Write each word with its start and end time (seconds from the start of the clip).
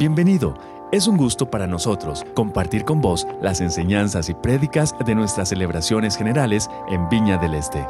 Bienvenido. 0.00 0.56
Es 0.92 1.06
un 1.06 1.18
gusto 1.18 1.50
para 1.50 1.66
nosotros 1.66 2.24
compartir 2.32 2.86
con 2.86 3.02
vos 3.02 3.26
las 3.42 3.60
enseñanzas 3.60 4.30
y 4.30 4.34
prédicas 4.34 4.94
de 5.04 5.14
nuestras 5.14 5.50
celebraciones 5.50 6.16
generales 6.16 6.70
en 6.88 7.06
Viña 7.10 7.36
del 7.36 7.52
Este. 7.52 7.86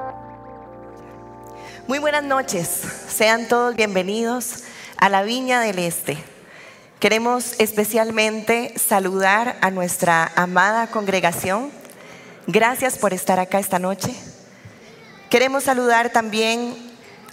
Muy 1.86 2.00
buenas 2.00 2.24
noches. 2.24 2.66
Sean 2.66 3.46
todos 3.46 3.76
bienvenidos 3.76 4.64
a 4.96 5.08
la 5.08 5.22
Viña 5.22 5.60
del 5.60 5.78
Este. 5.78 6.18
Queremos 6.98 7.54
especialmente 7.60 8.76
saludar 8.76 9.56
a 9.60 9.70
nuestra 9.70 10.32
amada 10.34 10.88
congregación. 10.88 11.70
Gracias 12.48 12.98
por 12.98 13.14
estar 13.14 13.38
acá 13.38 13.60
esta 13.60 13.78
noche. 13.78 14.12
Queremos 15.28 15.62
saludar 15.62 16.10
también 16.10 16.89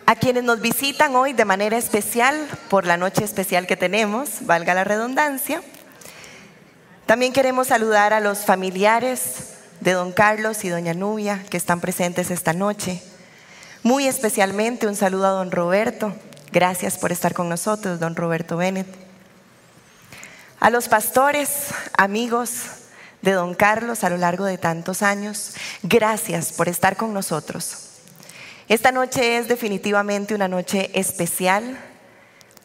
a 0.08 0.16
quienes 0.16 0.46
nos 0.46 0.62
visitan 0.62 1.18
hoy 1.18 1.34
de 1.34 1.44
manera 1.44 1.78
especial 1.78 2.48
por 2.70 2.86
la 2.86 2.96
noche 2.96 3.26
especial 3.26 3.68
que 3.68 3.76
tenemos, 3.76 4.46
valga 4.46 4.74
la 4.74 4.86
redundancia. 4.86 5.62
También 7.06 7.34
queremos 7.34 7.68
saludar 7.68 8.14
a 8.14 8.22
los 8.22 8.40
familiares 8.46 9.50
de 9.82 9.92
don 9.92 10.14
Carlos 10.14 10.64
y 10.64 10.70
doña 10.70 10.94
Nubia 10.94 11.44
que 11.50 11.58
están 11.58 11.82
presentes 11.82 12.32
esta 12.32 12.54
noche. 12.54 13.04
Muy 13.84 14.08
especialmente 14.08 14.88
un 14.88 14.96
saludo 14.96 15.28
a 15.28 15.32
don 15.32 15.52
Roberto. 15.52 16.16
Gracias 16.54 16.98
por 16.98 17.12
estar 17.12 17.34
con 17.34 17.50
nosotros, 17.50 18.00
don 18.00 18.16
Roberto 18.16 18.56
Bennett. 18.56 18.88
A 20.62 20.70
los 20.70 20.88
pastores, 20.88 21.50
amigos 21.98 22.62
de 23.22 23.34
don 23.34 23.56
Carlos 23.56 24.06
a 24.06 24.10
lo 24.10 24.16
largo 24.16 24.46
de 24.46 24.58
tantos 24.58 25.02
años, 25.04 25.54
gracias 25.84 26.54
por 26.54 26.70
estar 26.70 26.96
con 26.96 27.14
nosotros. 27.14 27.87
Esta 28.68 28.92
noche 28.92 29.38
es 29.38 29.48
definitivamente 29.48 30.36
una 30.36 30.50
noche 30.50 30.92
especial, 30.94 31.78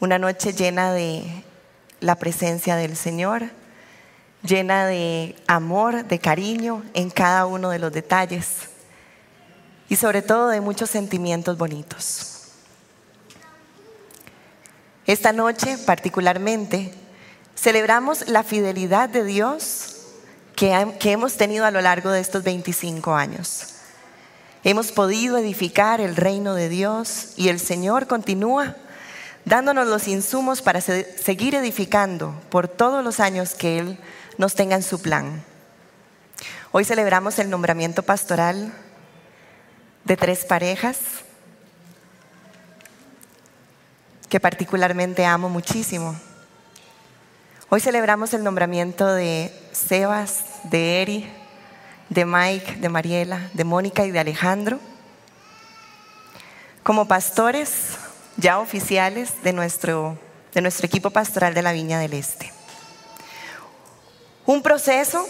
una 0.01 0.19
noche 0.19 0.53
llena 0.53 0.93
de 0.93 1.45
la 2.01 2.17
presencia 2.17 2.75
del 2.75 2.97
Señor, 2.97 3.45
llena 4.43 4.85
de 4.87 5.37
amor, 5.47 6.05
de 6.05 6.19
cariño 6.19 6.83
en 6.95 7.09
cada 7.09 7.47
uno 7.47 7.71
de 7.71 7.79
los 7.79 7.93
detalles 7.93 8.69
y 9.89 9.95
sobre 9.95 10.23
todo 10.23 10.49
de 10.49 10.61
muchos 10.61 10.91
sentimientos 10.91 11.57
bonitos. 11.57 12.49
Esta 15.07 15.33
noche 15.33 15.79
particularmente 15.79 16.93
celebramos 17.55 18.29
la 18.29 18.43
fidelidad 18.43 19.09
de 19.09 19.23
Dios 19.23 19.99
que, 20.57 20.73
hemos 21.13 21.37
tenido 21.37 21.65
a 21.65 21.71
lo 21.71 21.81
largo 21.81 22.11
de 22.11 22.21
estos 22.21 22.43
25 22.43 23.15
años. 23.15 23.72
Hemos 24.65 24.93
podido 24.93 25.39
edificar 25.39 26.01
el 26.01 26.15
reino 26.15 26.55
de 26.55 26.69
Dios 26.69 27.33
y 27.37 27.49
el 27.49 27.59
Señor 27.59 28.07
continúa 28.07 28.77
dándonos 29.45 29.89
los 29.89 30.07
insumos 30.07 30.63
para 30.63 30.81
seguir 30.81 31.57
edificando 31.57 32.41
por 32.49 32.69
todos 32.69 33.03
los 33.03 33.19
años 33.19 33.55
que 33.57 33.81
Él 33.81 33.99
nos 34.39 34.55
tenga 34.55 34.77
en 34.77 34.85
su 34.85 35.03
plan. 35.03 35.43
Hoy 36.71 36.85
celebramos 36.85 37.41
el 37.41 37.51
nombramiento 37.51 38.05
pastoral 38.05 38.73
de 40.05 40.17
tres 40.17 40.45
parejas 40.45 40.99
que 44.29 44.39
particularmente 44.39 45.27
amo 45.27 45.49
muchísimo. 45.49 46.15
Hoy 47.69 47.81
celebramos 47.81 48.33
el 48.33 48.45
nombramiento 48.45 49.13
de 49.13 49.53
Sebas, 49.73 50.45
de 50.65 51.03
Eri, 51.03 51.42
de 52.13 52.27
Mike, 52.27 52.77
de 52.77 52.89
Mariela, 52.89 53.51
de 53.55 53.65
Mónica 53.65 54.05
y 54.05 54.11
de 54.11 54.19
Alejandro, 54.19 54.79
como 56.83 57.09
pastores 57.09 57.97
ya 58.37 58.59
oficiales 58.59 59.43
de 59.43 59.53
nuestro, 59.53 60.19
de 60.53 60.61
nuestro 60.61 60.87
equipo 60.87 61.11
pastoral 61.11 61.55
de 61.55 61.63
la 61.63 61.73
Viña 61.73 61.99
del 61.99 62.13
Este. 62.13 62.53
Un 64.45 64.63
proceso 64.63 65.27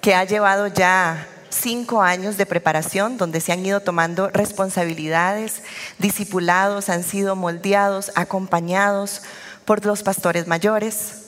que 0.00 0.14
ha 0.14 0.24
llevado 0.24 0.68
ya 0.68 1.26
cinco 1.50 2.00
años 2.00 2.36
de 2.36 2.46
preparación 2.46 3.18
donde 3.18 3.40
se 3.40 3.52
han 3.52 3.64
ido 3.64 3.80
tomando 3.80 4.28
responsabilidades, 4.30 5.62
discipulados, 5.98 6.88
han 6.88 7.02
sido 7.02 7.36
moldeados, 7.36 8.12
acompañados 8.14 9.22
por 9.64 9.84
los 9.84 10.02
pastores 10.02 10.46
mayores, 10.46 11.27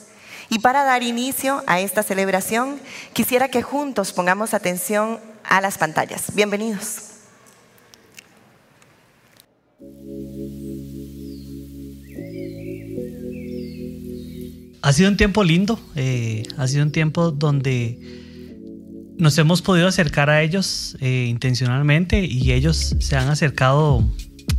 y 0.51 0.59
para 0.59 0.83
dar 0.83 1.01
inicio 1.01 1.63
a 1.65 1.79
esta 1.79 2.03
celebración, 2.03 2.77
quisiera 3.13 3.47
que 3.47 3.61
juntos 3.61 4.11
pongamos 4.11 4.53
atención 4.53 5.17
a 5.45 5.61
las 5.61 5.77
pantallas. 5.77 6.35
Bienvenidos. 6.35 7.07
Ha 14.81 14.91
sido 14.91 15.09
un 15.09 15.15
tiempo 15.15 15.45
lindo, 15.45 15.79
eh, 15.95 16.43
ha 16.57 16.67
sido 16.67 16.83
un 16.83 16.91
tiempo 16.91 17.31
donde 17.31 17.97
nos 19.15 19.37
hemos 19.37 19.61
podido 19.61 19.87
acercar 19.87 20.29
a 20.29 20.41
ellos 20.41 20.97
eh, 20.99 21.27
intencionalmente 21.29 22.25
y 22.25 22.51
ellos 22.51 22.97
se 22.99 23.15
han 23.15 23.29
acercado 23.29 24.03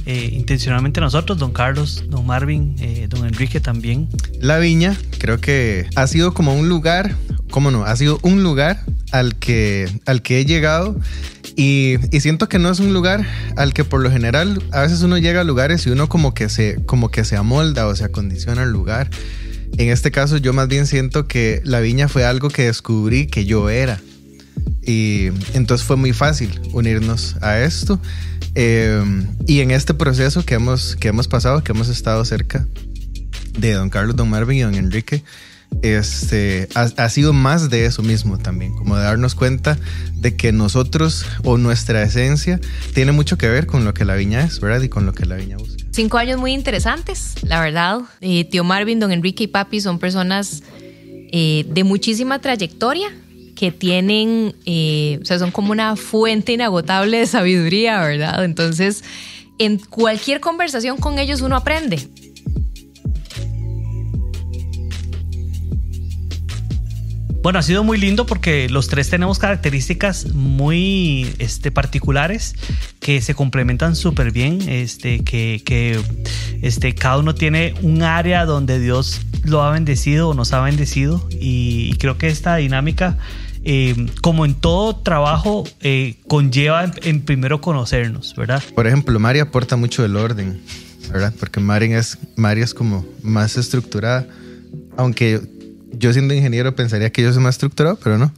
eh, 0.07 0.31
intencionalmente 0.33 1.01
nosotros, 1.01 1.39
don 1.39 1.53
Carlos, 1.53 2.05
don 2.09 2.27
Marvin, 2.27 2.77
eh, 2.81 3.07
don 3.09 3.27
Enrique 3.27 3.61
también. 3.61 4.09
La 4.41 4.59
viña 4.59 4.97
creo 5.19 5.41
que 5.41 5.87
ha 5.95 6.07
sido 6.07 6.35
como 6.35 6.55
un 6.55 6.69
lugar, 6.69 7.17
¿cómo 7.51 7.71
no? 7.71 7.85
Ha 7.85 7.97
sido 7.97 8.19
un 8.23 8.43
lugar 8.43 8.85
al 9.13 9.37
que, 9.37 9.89
al 10.07 10.23
que 10.23 10.41
he 10.41 10.45
llegado 10.45 10.99
y, 11.57 11.97
siento 12.21 12.49
que 12.49 12.59
no 12.59 12.71
es 12.71 12.81
un 12.81 12.93
lugar 12.93 13.27
al 13.57 13.75
que 13.75 13.85
por 13.85 14.01
lo 14.01 14.11
general 14.11 14.63
a 14.73 14.83
veces 14.83 15.03
uno 15.03 15.19
llega 15.19 15.43
a 15.43 15.45
lugares 15.45 15.87
y 15.87 15.91
uno 15.91 16.09
como 16.09 16.35
que 16.35 16.49
se, 16.49 16.83
como 16.87 17.11
que 17.11 17.25
se 17.25 17.37
amolda 17.37 17.87
o 17.87 17.95
se 17.95 18.05
acondiciona 18.05 18.63
al 18.63 18.73
lugar. 18.73 19.11
En 19.79 19.91
este 19.91 20.11
caso 20.11 20.37
yo 20.37 20.53
más 20.53 20.69
bien 20.69 20.87
siento 20.87 21.27
que 21.27 21.61
la 21.65 21.81
viña 21.81 22.09
fue 22.09 22.25
algo 22.25 22.49
que 22.49 22.65
descubrí 22.65 23.27
que 23.27 23.45
yo 23.45 23.71
era. 23.71 24.01
Y 24.85 25.27
entonces 25.55 25.87
fue 25.87 25.97
muy 25.97 26.13
fácil 26.13 26.61
unirnos 26.73 27.37
a 27.41 27.61
esto. 27.61 28.01
Eh, 28.55 29.03
y 29.47 29.61
en 29.61 29.71
este 29.71 29.95
proceso 29.95 30.45
que 30.45 30.55
hemos, 30.55 30.97
que 30.97 31.09
hemos 31.09 31.29
pasado, 31.29 31.65
que 31.65 31.73
hemos 31.73 31.89
estado 31.89 32.25
cerca 32.25 32.67
de 33.59 33.73
don 33.73 33.91
Carlos, 33.91 34.17
don 34.17 34.31
Marvin 34.31 34.59
y 34.59 34.63
don 34.63 34.75
Enrique, 34.75 35.23
este, 35.81 36.69
ha, 36.75 37.09
sido 37.09 37.33
más 37.33 37.71
de 37.71 37.87
eso 37.87 38.03
mismo 38.03 38.39
también, 38.39 38.75
como 38.75 38.97
de 38.97 39.05
darnos 39.05 39.35
cuenta 39.35 39.79
de 40.15 40.37
que 40.37 40.53
nosotros 40.53 41.25
o 41.45 41.57
nuestra 41.57 42.03
esencia 42.03 42.61
tiene 42.95 43.13
mucho 43.13 43.39
que 43.39 43.49
ver 43.49 43.67
con 43.67 43.85
lo 43.85 43.95
que 43.95 44.05
la 44.05 44.15
viña 44.15 44.43
es, 44.45 44.61
¿verdad? 44.61 44.83
Y 44.83 44.89
con 44.89 45.07
lo 45.07 45.15
que 45.15 45.25
la 45.25 45.37
viña 45.37 45.57
busca. 45.57 45.83
Cinco 45.91 46.19
años 46.19 46.39
muy 46.39 46.53
interesantes, 46.53 47.35
la 47.43 47.61
verdad. 47.61 48.01
Eh, 48.21 48.45
tío 48.45 48.65
Marvin, 48.65 49.01
don 49.01 49.13
Enrique 49.13 49.45
y 49.45 49.47
papi 49.47 49.81
son 49.81 49.99
personas 49.99 50.63
eh, 51.33 51.65
de 51.69 51.85
muchísima 51.85 52.39
trayectoria, 52.39 53.09
que 53.63 53.71
tienen, 53.71 54.57
eh, 54.67 55.21
o 55.23 55.25
sea, 55.25 55.39
son 55.39 55.53
como 55.53 55.71
una 55.71 55.95
fuente 55.95 56.51
inagotable 56.51 57.19
de 57.19 57.27
sabiduría, 57.29 58.01
¿verdad? 58.01 58.45
Entonces, 58.45 59.05
en 59.57 59.79
cualquier 59.79 60.41
conversación 60.41 60.97
con 60.97 61.21
ellos 61.21 61.43
uno 61.43 61.55
aprende. 61.55 62.09
Bueno, 67.41 67.61
ha 67.61 67.63
sido 67.63 67.85
muy 67.85 67.99
lindo 67.99 68.27
porque 68.27 68.69
los 68.69 68.89
tres 68.89 69.09
tenemos 69.11 69.39
características 69.39 70.35
muy 70.35 71.33
este, 71.39 71.71
particulares 71.71 72.57
que 72.99 73.21
se 73.21 73.37
complementan 73.37 73.95
súper 73.95 74.33
bien, 74.33 74.69
este, 74.69 75.23
que, 75.23 76.01
este, 76.63 76.97
cada 76.97 77.19
uno 77.19 77.37
tiene 77.37 77.75
un 77.83 78.03
área 78.03 78.45
donde 78.45 78.81
Dios 78.81 79.21
lo 79.45 79.63
ha 79.63 79.71
bendecido 79.71 80.31
o 80.31 80.35
nos 80.35 80.53
ha 80.53 80.61
bendecido 80.63 81.29
y 81.31 81.95
creo 81.99 82.19
que 82.19 82.27
esta 82.27 82.57
dinámica 82.57 83.19
eh, 83.65 84.07
como 84.23 84.45
en 84.45 84.55
todo 84.55 84.97
trabajo, 84.97 85.65
eh, 85.81 86.17
conlleva 86.27 86.91
en, 87.03 87.23
primero 87.23 87.61
conocernos, 87.61 88.35
¿verdad? 88.37 88.63
Por 88.75 88.87
ejemplo, 88.87 89.19
Mari 89.21 89.39
aporta 89.39 89.77
mucho 89.77 90.03
del 90.03 90.17
orden, 90.17 90.61
¿verdad? 91.13 91.33
Porque 91.39 91.61
Mari 91.61 91.93
es, 91.93 92.19
Mari 92.37 92.63
es 92.63 92.75
como 92.75 93.07
más 93.23 93.57
estructurada, 93.57 94.27
aunque 94.97 95.41
yo 95.93 96.13
siendo 96.13 96.35
ingeniero 96.35 96.75
pensaría 96.75 97.11
que 97.11 97.23
yo 97.23 97.33
soy 97.33 97.43
más 97.43 97.55
estructurado, 97.55 97.99
pero 98.03 98.19
no. 98.19 98.33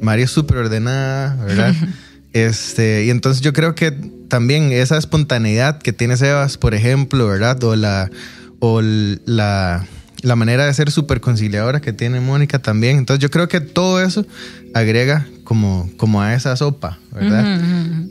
Mari 0.00 0.22
es 0.22 0.30
súper 0.30 0.56
ordenada, 0.56 1.36
¿verdad? 1.44 1.74
este, 2.32 3.04
y 3.04 3.10
entonces 3.10 3.42
yo 3.42 3.52
creo 3.52 3.74
que 3.74 3.90
también 4.28 4.72
esa 4.72 4.96
espontaneidad 4.96 5.78
que 5.80 5.92
tiene 5.92 6.16
Sebas, 6.16 6.56
por 6.56 6.74
ejemplo, 6.74 7.26
¿verdad? 7.26 7.62
O 7.62 7.76
la, 7.76 8.10
o 8.58 8.80
la 8.80 9.86
la 10.22 10.36
manera 10.36 10.64
de 10.64 10.72
ser 10.72 10.90
súper 10.90 11.20
conciliadora 11.20 11.80
que 11.80 11.92
tiene 11.92 12.20
Mónica 12.20 12.60
también. 12.60 12.96
Entonces 12.96 13.20
yo 13.20 13.30
creo 13.30 13.48
que 13.48 13.60
todo 13.60 14.00
eso 14.00 14.24
agrega 14.74 15.26
como, 15.44 15.88
como 15.96 16.22
a 16.22 16.34
esa 16.34 16.56
sopa, 16.56 16.98
¿verdad? 17.12 17.60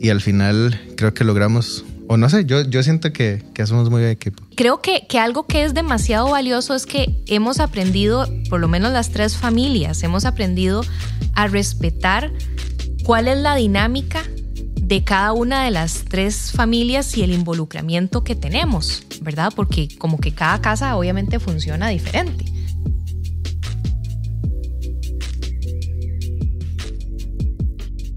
Y 0.00 0.10
al 0.10 0.20
final 0.20 0.80
creo 0.96 1.14
que 1.14 1.24
logramos, 1.24 1.84
o 2.08 2.16
no 2.16 2.28
sé, 2.28 2.44
yo, 2.44 2.62
yo 2.62 2.82
siento 2.82 3.12
que, 3.12 3.42
que 3.54 3.66
somos 3.66 3.90
muy 3.90 4.02
de 4.02 4.10
equipo. 4.10 4.42
Creo 4.54 4.80
que, 4.80 5.06
que 5.08 5.18
algo 5.18 5.46
que 5.46 5.64
es 5.64 5.74
demasiado 5.74 6.30
valioso 6.30 6.74
es 6.74 6.86
que 6.86 7.22
hemos 7.26 7.60
aprendido, 7.60 8.28
por 8.48 8.60
lo 8.60 8.68
menos 8.68 8.92
las 8.92 9.10
tres 9.10 9.36
familias, 9.36 10.02
hemos 10.02 10.24
aprendido 10.24 10.82
a 11.34 11.48
respetar 11.48 12.32
cuál 13.04 13.28
es 13.28 13.38
la 13.38 13.56
dinámica 13.56 14.22
de 14.92 15.04
cada 15.04 15.32
una 15.32 15.64
de 15.64 15.70
las 15.70 16.04
tres 16.04 16.52
familias 16.52 17.16
y 17.16 17.22
el 17.22 17.32
involucramiento 17.32 18.24
que 18.24 18.34
tenemos, 18.34 19.04
¿verdad? 19.22 19.52
Porque 19.54 19.88
como 19.96 20.18
que 20.18 20.34
cada 20.34 20.60
casa 20.60 20.96
obviamente 20.96 21.38
funciona 21.40 21.88
diferente. 21.88 22.44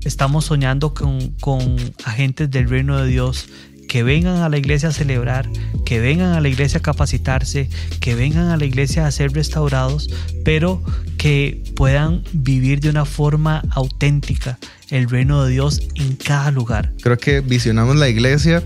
Estamos 0.05 0.45
soñando 0.45 0.93
con, 0.93 1.31
con 1.41 1.75
agentes 2.05 2.49
del 2.49 2.69
reino 2.69 2.97
de 2.97 3.07
Dios 3.07 3.47
que 3.87 4.03
vengan 4.03 4.37
a 4.37 4.49
la 4.49 4.57
iglesia 4.57 4.89
a 4.89 4.91
celebrar, 4.91 5.49
que 5.85 5.99
vengan 5.99 6.33
a 6.33 6.41
la 6.41 6.47
iglesia 6.47 6.79
a 6.79 6.81
capacitarse, 6.81 7.69
que 7.99 8.15
vengan 8.15 8.49
a 8.49 8.57
la 8.57 8.65
iglesia 8.65 9.05
a 9.05 9.11
ser 9.11 9.31
restaurados, 9.33 10.09
pero 10.43 10.83
que 11.17 11.63
puedan 11.75 12.23
vivir 12.33 12.79
de 12.79 12.89
una 12.89 13.05
forma 13.05 13.63
auténtica 13.71 14.57
el 14.89 15.09
reino 15.09 15.43
de 15.43 15.51
Dios 15.51 15.81
en 15.95 16.15
cada 16.15 16.51
lugar. 16.51 16.93
Creo 17.01 17.17
que 17.17 17.41
visionamos 17.41 17.95
la 17.95 18.09
iglesia 18.09 18.63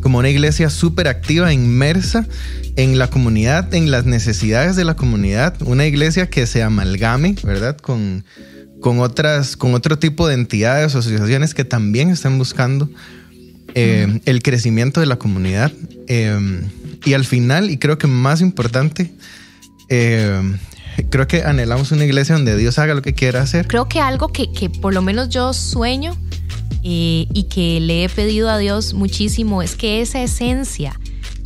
como 0.00 0.18
una 0.18 0.28
iglesia 0.28 0.70
súper 0.70 1.08
activa, 1.08 1.52
inmersa 1.52 2.28
en 2.76 2.98
la 2.98 3.10
comunidad, 3.10 3.74
en 3.74 3.90
las 3.90 4.04
necesidades 4.04 4.76
de 4.76 4.84
la 4.84 4.94
comunidad, 4.94 5.60
una 5.62 5.86
iglesia 5.86 6.30
que 6.30 6.46
se 6.46 6.62
amalgame, 6.62 7.34
¿verdad? 7.42 7.76
Con, 7.76 8.24
con, 8.80 9.00
otras, 9.00 9.56
con 9.56 9.74
otro 9.74 9.98
tipo 9.98 10.28
de 10.28 10.34
entidades 10.34 10.94
o 10.94 10.98
asociaciones 10.98 11.54
que 11.54 11.64
también 11.64 12.10
están 12.10 12.38
buscando 12.38 12.88
eh, 13.74 14.20
el 14.24 14.42
crecimiento 14.42 15.00
de 15.00 15.06
la 15.06 15.16
comunidad. 15.16 15.72
Eh, 16.08 16.62
y 17.04 17.14
al 17.14 17.24
final, 17.24 17.70
y 17.70 17.78
creo 17.78 17.98
que 17.98 18.06
más 18.06 18.40
importante, 18.40 19.12
eh, 19.88 20.40
creo 21.10 21.26
que 21.28 21.42
anhelamos 21.42 21.92
una 21.92 22.04
iglesia 22.04 22.34
donde 22.34 22.56
Dios 22.56 22.78
haga 22.78 22.94
lo 22.94 23.02
que 23.02 23.14
quiera 23.14 23.42
hacer. 23.42 23.66
Creo 23.68 23.88
que 23.88 24.00
algo 24.00 24.28
que, 24.28 24.52
que 24.52 24.70
por 24.70 24.94
lo 24.94 25.02
menos 25.02 25.28
yo 25.28 25.52
sueño 25.52 26.16
y 26.88 27.48
que 27.50 27.80
le 27.80 28.04
he 28.04 28.08
pedido 28.08 28.48
a 28.48 28.58
Dios 28.58 28.94
muchísimo 28.94 29.60
es 29.60 29.74
que 29.74 30.00
esa 30.02 30.22
esencia 30.22 30.96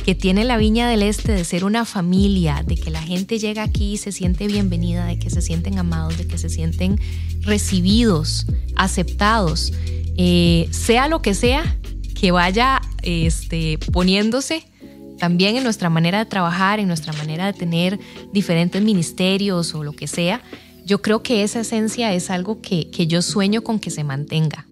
que 0.05 0.15
tiene 0.15 0.43
la 0.43 0.57
Viña 0.57 0.89
del 0.89 1.03
Este 1.03 1.31
de 1.31 1.43
ser 1.43 1.63
una 1.63 1.85
familia, 1.85 2.63
de 2.65 2.75
que 2.75 2.89
la 2.89 3.01
gente 3.01 3.39
llega 3.39 3.63
aquí 3.63 3.93
y 3.93 3.97
se 3.97 4.11
siente 4.11 4.47
bienvenida, 4.47 5.05
de 5.05 5.19
que 5.19 5.29
se 5.29 5.41
sienten 5.41 5.77
amados, 5.77 6.17
de 6.17 6.27
que 6.27 6.37
se 6.37 6.49
sienten 6.49 6.99
recibidos, 7.41 8.47
aceptados, 8.75 9.73
sea 10.71 11.07
lo 11.07 11.21
que 11.21 11.33
sea, 11.33 11.77
que 12.19 12.31
vaya 12.31 12.81
este, 13.03 13.77
poniéndose 13.91 14.63
también 15.17 15.55
en 15.55 15.63
nuestra 15.63 15.89
manera 15.89 16.19
de 16.19 16.25
trabajar, 16.25 16.79
en 16.79 16.87
nuestra 16.87 17.13
manera 17.13 17.45
de 17.45 17.53
tener 17.53 17.99
diferentes 18.33 18.81
ministerios 18.81 19.75
o 19.75 19.83
lo 19.83 19.93
que 19.93 20.07
sea, 20.07 20.41
yo 20.83 21.01
creo 21.03 21.21
que 21.21 21.43
esa 21.43 21.61
esencia 21.61 22.11
es 22.13 22.31
algo 22.31 22.59
que 22.61 23.07
yo 23.07 23.21
sueño 23.21 23.61
con 23.61 23.79
que 23.79 23.91
se 23.91 24.03
mantenga. 24.03 24.65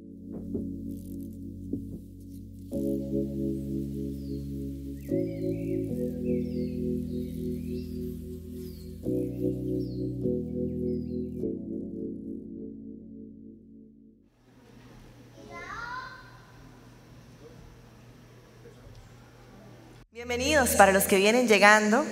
Bienvenidos 20.30 20.76
para 20.76 20.92
los 20.92 21.06
que 21.06 21.18
vienen 21.18 21.48
llegando. 21.48 22.06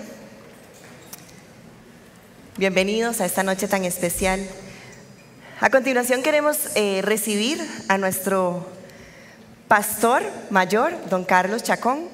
Bienvenidos 2.58 3.22
a 3.22 3.28
esta 3.28 3.44
noche 3.44 3.68
tan 3.68 3.86
especial. 3.86 4.44
A 5.62 5.70
continuación 5.70 6.24
queremos 6.24 6.58
eh, 6.74 7.02
recibir 7.04 7.62
a 7.88 8.00
nuestro 8.00 8.68
pastor 9.68 10.24
mayor, 10.50 10.96
don 11.12 11.26
Carlos 11.26 11.62
Chacón, 11.62 12.10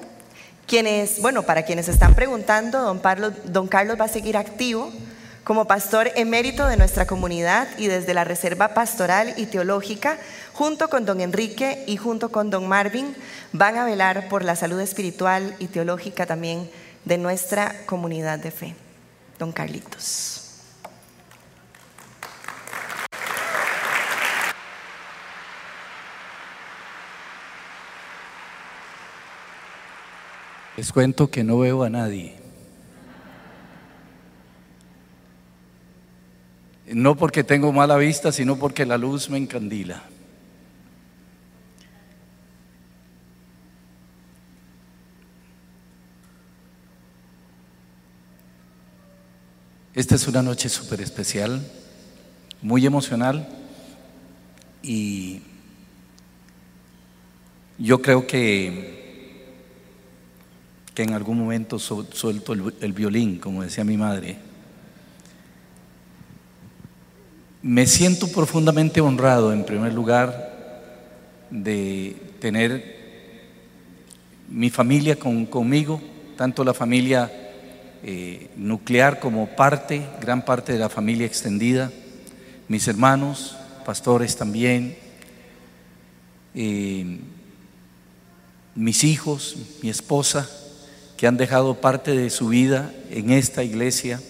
quienes, 0.66 1.22
bueno, 1.22 1.44
para 1.44 1.62
quienes 1.62 1.88
están 1.88 2.14
preguntando, 2.14 2.82
don, 2.82 3.00
don 3.46 3.66
Carlos 3.66 3.98
va 3.98 4.04
a 4.04 4.08
seguir 4.08 4.36
activo 4.36 4.92
como 5.44 5.66
pastor 5.66 6.10
emérito 6.16 6.66
de 6.66 6.78
nuestra 6.78 7.06
comunidad 7.06 7.68
y 7.78 7.86
desde 7.86 8.14
la 8.14 8.24
Reserva 8.24 8.72
Pastoral 8.72 9.34
y 9.36 9.46
Teológica, 9.46 10.18
junto 10.54 10.88
con 10.88 11.04
don 11.04 11.20
Enrique 11.20 11.84
y 11.86 11.98
junto 11.98 12.30
con 12.30 12.48
don 12.48 12.66
Marvin, 12.66 13.14
van 13.52 13.76
a 13.76 13.84
velar 13.84 14.28
por 14.28 14.42
la 14.42 14.56
salud 14.56 14.80
espiritual 14.80 15.54
y 15.58 15.66
teológica 15.66 16.24
también 16.24 16.70
de 17.04 17.18
nuestra 17.18 17.84
comunidad 17.84 18.38
de 18.38 18.50
fe. 18.50 18.74
Don 19.38 19.52
Carlitos. 19.52 20.40
Les 30.76 30.90
cuento 30.90 31.30
que 31.30 31.44
no 31.44 31.58
veo 31.58 31.84
a 31.84 31.90
nadie. 31.90 32.43
No 36.94 37.16
porque 37.16 37.42
tengo 37.42 37.72
mala 37.72 37.96
vista, 37.96 38.30
sino 38.30 38.56
porque 38.56 38.86
la 38.86 38.96
luz 38.96 39.28
me 39.28 39.36
encandila. 39.36 40.04
Esta 49.92 50.14
es 50.14 50.28
una 50.28 50.40
noche 50.40 50.68
súper 50.68 51.00
especial, 51.00 51.68
muy 52.62 52.86
emocional 52.86 53.48
y 54.80 55.42
yo 57.76 58.00
creo 58.02 58.24
que, 58.24 59.52
que 60.94 61.02
en 61.02 61.12
algún 61.12 61.38
momento 61.40 61.80
suelto 61.80 62.52
el 62.52 62.92
violín, 62.92 63.40
como 63.40 63.64
decía 63.64 63.82
mi 63.82 63.96
madre. 63.96 64.53
Me 67.66 67.86
siento 67.86 68.28
profundamente 68.28 69.00
honrado, 69.00 69.50
en 69.50 69.64
primer 69.64 69.94
lugar, 69.94 70.52
de 71.48 72.14
tener 72.38 72.94
mi 74.50 74.68
familia 74.68 75.18
conmigo, 75.18 75.98
tanto 76.36 76.62
la 76.62 76.74
familia 76.74 77.32
eh, 78.02 78.50
nuclear 78.56 79.18
como 79.18 79.46
parte, 79.46 80.06
gran 80.20 80.44
parte 80.44 80.74
de 80.74 80.78
la 80.78 80.90
familia 80.90 81.24
extendida, 81.24 81.90
mis 82.68 82.86
hermanos, 82.86 83.56
pastores 83.86 84.36
también, 84.36 84.98
eh, 86.54 87.18
mis 88.74 89.04
hijos, 89.04 89.56
mi 89.80 89.88
esposa, 89.88 90.46
que 91.16 91.26
han 91.26 91.38
dejado 91.38 91.80
parte 91.80 92.14
de 92.14 92.28
su 92.28 92.48
vida 92.48 92.92
en 93.08 93.30
esta 93.30 93.64
iglesia 93.64 94.20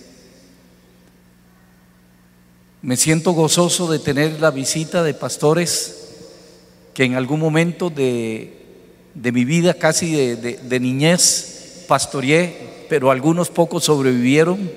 me 2.84 2.98
siento 2.98 3.32
gozoso 3.32 3.90
de 3.90 3.98
tener 3.98 4.42
la 4.42 4.50
visita 4.50 5.02
de 5.02 5.14
pastores 5.14 6.10
que 6.92 7.04
en 7.04 7.14
algún 7.14 7.40
momento 7.40 7.88
de, 7.88 8.60
mi 9.14 9.46
vida, 9.46 9.72
casi 9.72 10.12
de, 10.12 10.80
niñez, 10.80 11.86
pastoreé, 11.88 12.84
pero 12.90 13.10
algunos 13.10 13.48
pocos 13.48 13.84
sobrevivieron 13.84 14.70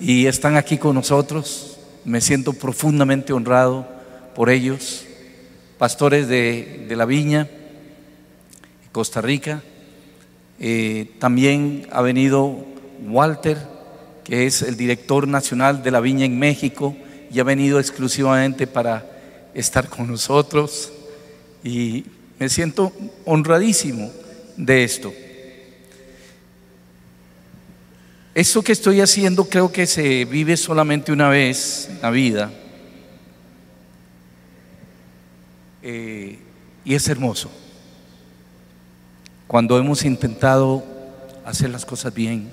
y 0.00 0.24
están 0.24 0.56
aquí 0.56 0.78
con 0.78 0.94
nosotros. 0.94 1.76
Me 2.06 2.22
siento 2.22 2.54
profundamente 2.54 3.34
honrado 3.34 3.86
por 4.34 4.48
ellos, 4.48 5.04
pastores 5.76 6.26
de, 6.26 6.86
la 6.88 7.04
Viña, 7.04 7.50
Costa 8.92 9.20
Rica. 9.20 9.62
Eh, 10.58 11.10
también 11.18 11.86
ha 11.92 12.00
venido 12.00 12.64
Walter 13.06 13.73
que 14.24 14.46
es 14.46 14.62
el 14.62 14.76
director 14.76 15.28
nacional 15.28 15.82
de 15.82 15.90
la 15.90 16.00
viña 16.00 16.24
en 16.24 16.38
México 16.38 16.96
y 17.30 17.38
ha 17.38 17.44
venido 17.44 17.78
exclusivamente 17.78 18.66
para 18.66 19.04
estar 19.54 19.88
con 19.88 20.08
nosotros 20.08 20.92
y 21.62 22.04
me 22.38 22.48
siento 22.48 22.92
honradísimo 23.24 24.10
de 24.56 24.84
esto. 24.84 25.12
Esto 28.34 28.62
que 28.62 28.72
estoy 28.72 29.00
haciendo 29.00 29.48
creo 29.48 29.70
que 29.70 29.86
se 29.86 30.24
vive 30.24 30.56
solamente 30.56 31.12
una 31.12 31.28
vez 31.28 31.88
en 31.88 32.02
la 32.02 32.10
vida 32.10 32.50
eh, 35.82 36.38
y 36.84 36.94
es 36.94 37.08
hermoso. 37.08 37.50
Cuando 39.46 39.78
hemos 39.78 40.04
intentado 40.04 40.82
hacer 41.44 41.70
las 41.70 41.84
cosas 41.84 42.12
bien, 42.12 42.50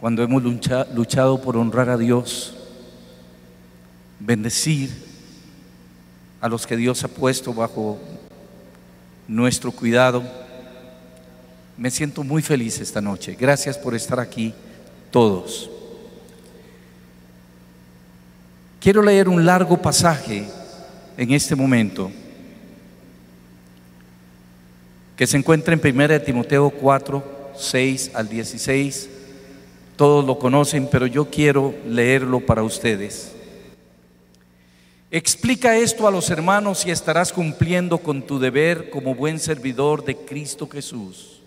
cuando 0.00 0.22
hemos 0.22 0.42
luchado 0.42 1.42
por 1.42 1.58
honrar 1.58 1.90
a 1.90 1.98
Dios, 1.98 2.54
bendecir 4.18 4.90
a 6.40 6.48
los 6.48 6.66
que 6.66 6.74
Dios 6.76 7.04
ha 7.04 7.08
puesto 7.08 7.52
bajo 7.52 7.98
nuestro 9.28 9.70
cuidado. 9.70 10.22
Me 11.76 11.90
siento 11.90 12.24
muy 12.24 12.40
feliz 12.40 12.80
esta 12.80 13.02
noche. 13.02 13.36
Gracias 13.38 13.76
por 13.76 13.94
estar 13.94 14.18
aquí 14.18 14.54
todos. 15.10 15.70
Quiero 18.80 19.02
leer 19.02 19.28
un 19.28 19.44
largo 19.44 19.76
pasaje 19.76 20.48
en 21.18 21.30
este 21.32 21.54
momento 21.54 22.10
que 25.14 25.26
se 25.26 25.36
encuentra 25.36 25.74
en 25.74 26.00
1 26.00 26.22
Timoteo 26.22 26.70
4, 26.70 27.52
6 27.54 28.12
al 28.14 28.26
16 28.30 29.19
todos 30.00 30.24
lo 30.24 30.38
conocen, 30.38 30.88
pero 30.90 31.06
yo 31.06 31.28
quiero 31.28 31.74
leerlo 31.86 32.40
para 32.40 32.62
ustedes. 32.62 33.32
Explica 35.10 35.76
esto 35.76 36.08
a 36.08 36.10
los 36.10 36.30
hermanos 36.30 36.86
y 36.86 36.90
estarás 36.90 37.34
cumpliendo 37.34 37.98
con 37.98 38.22
tu 38.22 38.38
deber 38.38 38.88
como 38.88 39.14
buen 39.14 39.38
servidor 39.38 40.02
de 40.02 40.16
Cristo 40.16 40.66
Jesús. 40.66 41.42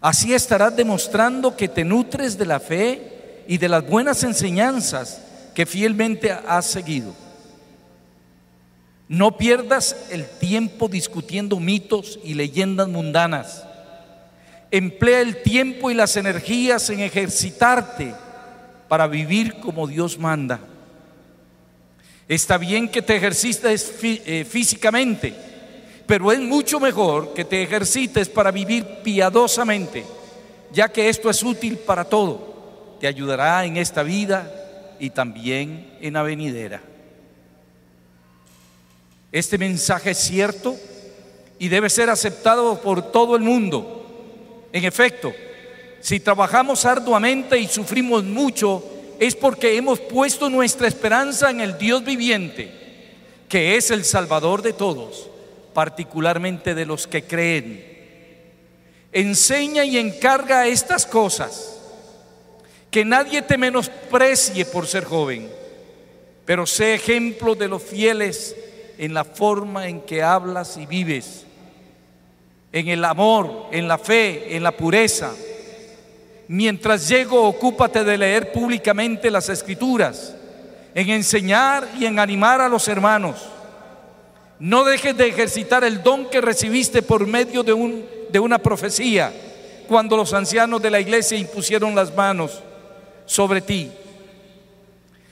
Así 0.00 0.34
estarás 0.34 0.74
demostrando 0.74 1.56
que 1.56 1.68
te 1.68 1.84
nutres 1.84 2.36
de 2.36 2.46
la 2.46 2.58
fe 2.58 3.44
y 3.46 3.58
de 3.58 3.68
las 3.68 3.88
buenas 3.88 4.24
enseñanzas 4.24 5.22
que 5.54 5.66
fielmente 5.66 6.32
has 6.32 6.66
seguido. 6.66 7.14
No 9.06 9.38
pierdas 9.38 10.08
el 10.10 10.26
tiempo 10.40 10.88
discutiendo 10.88 11.60
mitos 11.60 12.18
y 12.24 12.34
leyendas 12.34 12.88
mundanas. 12.88 13.65
Emplea 14.76 15.22
el 15.22 15.40
tiempo 15.40 15.90
y 15.90 15.94
las 15.94 16.18
energías 16.18 16.90
en 16.90 17.00
ejercitarte 17.00 18.14
para 18.88 19.06
vivir 19.06 19.54
como 19.54 19.86
Dios 19.86 20.18
manda. 20.18 20.60
Está 22.28 22.58
bien 22.58 22.90
que 22.90 23.00
te 23.00 23.16
ejercites 23.16 23.94
eh, 24.02 24.44
físicamente, 24.46 25.32
pero 26.06 26.30
es 26.30 26.40
mucho 26.40 26.78
mejor 26.78 27.32
que 27.32 27.46
te 27.46 27.62
ejercites 27.62 28.28
para 28.28 28.50
vivir 28.50 28.84
piadosamente, 29.02 30.04
ya 30.70 30.90
que 30.90 31.08
esto 31.08 31.30
es 31.30 31.42
útil 31.42 31.78
para 31.78 32.04
todo. 32.04 32.98
Te 33.00 33.06
ayudará 33.06 33.64
en 33.64 33.78
esta 33.78 34.02
vida 34.02 34.52
y 35.00 35.08
también 35.08 35.90
en 36.02 36.12
la 36.12 36.22
venidera. 36.22 36.82
Este 39.32 39.56
mensaje 39.56 40.10
es 40.10 40.18
cierto 40.18 40.76
y 41.58 41.68
debe 41.68 41.88
ser 41.88 42.10
aceptado 42.10 42.82
por 42.82 43.10
todo 43.10 43.36
el 43.36 43.42
mundo. 43.42 43.95
En 44.76 44.84
efecto, 44.84 45.32
si 46.02 46.20
trabajamos 46.20 46.84
arduamente 46.84 47.58
y 47.58 47.66
sufrimos 47.66 48.24
mucho, 48.24 48.84
es 49.18 49.34
porque 49.34 49.74
hemos 49.74 49.98
puesto 50.00 50.50
nuestra 50.50 50.86
esperanza 50.86 51.48
en 51.48 51.62
el 51.62 51.78
Dios 51.78 52.04
viviente, 52.04 52.70
que 53.48 53.76
es 53.76 53.90
el 53.90 54.04
Salvador 54.04 54.60
de 54.60 54.74
todos, 54.74 55.30
particularmente 55.72 56.74
de 56.74 56.84
los 56.84 57.06
que 57.06 57.22
creen. 57.22 57.86
Enseña 59.12 59.82
y 59.86 59.96
encarga 59.96 60.66
estas 60.66 61.06
cosas, 61.06 61.78
que 62.90 63.02
nadie 63.02 63.40
te 63.40 63.56
menosprecie 63.56 64.66
por 64.66 64.86
ser 64.86 65.06
joven, 65.06 65.48
pero 66.44 66.66
sé 66.66 66.92
ejemplo 66.92 67.54
de 67.54 67.68
los 67.68 67.82
fieles 67.82 68.54
en 68.98 69.14
la 69.14 69.24
forma 69.24 69.88
en 69.88 70.02
que 70.02 70.22
hablas 70.22 70.76
y 70.76 70.84
vives, 70.84 71.46
en 72.78 72.88
el 72.88 73.04
amor, 73.04 73.68
en 73.72 73.88
la 73.88 73.98
fe, 73.98 74.54
en 74.56 74.62
la 74.62 74.72
pureza 74.72 75.32
Mientras 76.48 77.08
llego, 77.08 77.42
ocúpate 77.42 78.04
de 78.04 78.18
leer 78.18 78.52
públicamente 78.52 79.30
las 79.30 79.48
escrituras, 79.48 80.34
en 80.94 81.10
enseñar 81.10 81.88
y 81.98 82.06
en 82.06 82.18
animar 82.18 82.60
a 82.60 82.68
los 82.68 82.86
hermanos. 82.86 83.36
No 84.58 84.84
dejes 84.84 85.16
de 85.16 85.26
ejercitar 85.26 85.82
el 85.84 86.02
don 86.02 86.30
que 86.30 86.40
recibiste 86.40 87.02
por 87.02 87.26
medio 87.26 87.62
de, 87.62 87.72
un, 87.72 88.06
de 88.30 88.38
una 88.38 88.58
profecía 88.58 89.32
cuando 89.88 90.16
los 90.16 90.32
ancianos 90.32 90.80
de 90.80 90.90
la 90.90 91.00
iglesia 91.00 91.36
impusieron 91.36 91.94
las 91.94 92.14
manos 92.14 92.62
sobre 93.26 93.60
ti. 93.60 93.90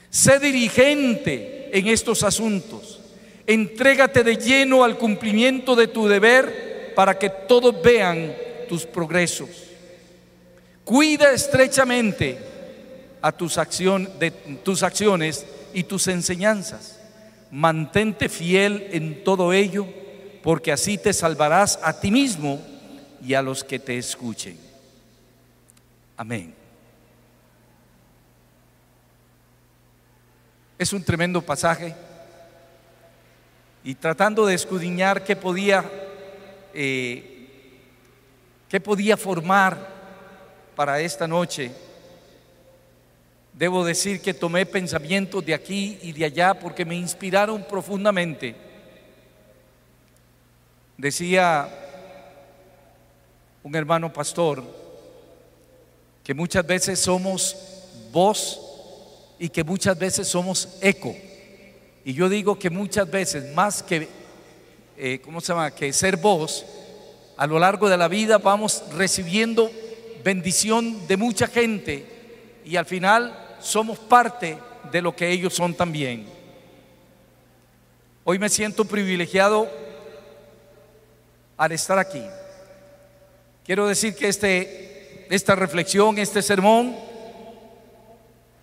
Sé 0.09 0.39
dirigente 0.39 1.69
en 1.71 1.87
estos 1.87 2.23
asuntos. 2.23 2.99
Entrégate 3.47 4.23
de 4.23 4.35
lleno 4.35 4.83
al 4.83 4.97
cumplimiento 4.97 5.75
de 5.75 5.87
tu 5.87 6.07
deber 6.07 6.64
para 6.95 7.17
que 7.17 7.29
todos 7.29 7.81
vean 7.81 8.33
tus 8.67 8.85
progresos. 8.85 9.49
Cuida 10.83 11.31
estrechamente 11.31 12.39
a 13.21 13.31
tus, 13.31 13.59
tus 14.63 14.83
acciones 14.83 15.45
y 15.73 15.83
tus 15.83 16.07
enseñanzas. 16.07 16.99
Mantente 17.51 18.29
fiel 18.29 18.87
en 18.91 19.23
todo 19.23 19.51
ello, 19.53 19.87
porque 20.41 20.71
así 20.71 20.97
te 20.97 21.13
salvarás 21.13 21.79
a 21.83 21.99
ti 21.99 22.11
mismo 22.11 22.61
y 23.21 23.33
a 23.33 23.41
los 23.41 23.63
que 23.63 23.79
te 23.79 23.97
escuchen. 23.97 24.57
Amén. 26.17 26.53
Es 30.77 30.93
un 30.93 31.03
tremendo 31.03 31.41
pasaje 31.41 31.95
y 33.83 33.95
tratando 33.95 34.45
de 34.45 34.55
escudriñar 34.55 35.23
qué 35.23 35.35
podía, 35.35 35.89
eh, 36.75 37.47
qué 38.69 38.79
podía 38.81 39.15
formar 39.15 39.95
para 40.75 40.99
esta 40.99 41.27
noche, 41.27 41.71
debo 43.53 43.85
decir 43.85 44.21
que 44.21 44.33
tomé 44.33 44.65
pensamientos 44.65 45.45
de 45.45 45.53
aquí 45.53 45.97
y 46.01 46.11
de 46.11 46.25
allá 46.25 46.53
porque 46.53 46.83
me 46.83 46.95
inspiraron 46.95 47.63
profundamente. 47.63 48.55
Decía 50.97 51.69
un 53.63 53.75
hermano 53.75 54.11
pastor 54.11 54.63
que 56.23 56.33
muchas 56.33 56.65
veces 56.67 56.99
somos 56.99 57.55
voz 58.11 58.59
y 59.39 59.49
que 59.49 59.63
muchas 59.63 59.97
veces 59.97 60.27
somos 60.27 60.77
eco. 60.81 61.15
Y 62.03 62.13
yo 62.13 62.29
digo 62.29 62.59
que 62.59 62.69
muchas 62.69 63.09
veces, 63.09 63.53
más 63.55 63.81
que, 63.81 64.07
eh, 64.97 65.19
¿cómo 65.23 65.41
se 65.41 65.53
llama?, 65.53 65.71
que 65.71 65.91
ser 65.93 66.17
voz, 66.17 66.65
a 67.37 67.47
lo 67.47 67.59
largo 67.59 67.89
de 67.89 67.97
la 67.97 68.07
vida 68.07 68.37
vamos 68.37 68.83
recibiendo 68.93 69.69
bendición 70.23 71.05
de 71.07 71.17
mucha 71.17 71.47
gente 71.47 72.05
y 72.63 72.77
al 72.77 72.85
final 72.85 73.55
somos 73.59 73.99
parte 73.99 74.57
de 74.91 75.01
lo 75.01 75.15
que 75.15 75.29
ellos 75.29 75.53
son 75.53 75.73
también. 75.73 76.25
Hoy 78.23 78.39
me 78.39 78.49
siento 78.49 78.85
privilegiado 78.85 79.69
al 81.57 81.71
estar 81.71 81.99
aquí. 81.99 82.23
Quiero 83.65 83.87
decir 83.87 84.15
que 84.15 84.27
este, 84.27 85.27
esta 85.29 85.55
reflexión, 85.55 86.17
este 86.17 86.41
sermón, 86.41 86.95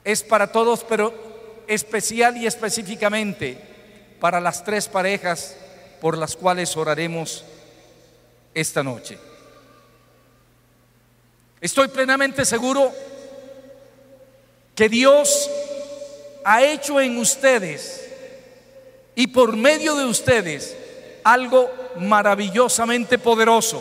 es 0.05 0.23
para 0.23 0.51
todos, 0.51 0.85
pero 0.85 1.13
especial 1.69 2.37
y 2.37 2.47
específicamente 2.47 3.59
para 4.19 4.41
las 4.41 4.65
tres 4.65 4.89
parejas 4.89 5.57
por 6.03 6.19
las 6.19 6.35
cuales 6.35 6.77
oraremos 6.77 7.45
esta 8.53 8.83
noche. 8.83 9.17
Estoy 11.61 11.87
plenamente 11.87 12.45
seguro 12.45 12.91
que 14.75 14.89
Dios 14.89 15.49
ha 16.45 16.61
hecho 16.65 17.01
en 17.01 17.19
ustedes 17.19 18.11
y 19.15 19.29
por 19.29 19.57
medio 19.57 19.95
de 19.95 20.07
ustedes 20.07 20.77
algo 21.23 21.71
maravillosamente 22.01 23.17
poderoso. 23.17 23.81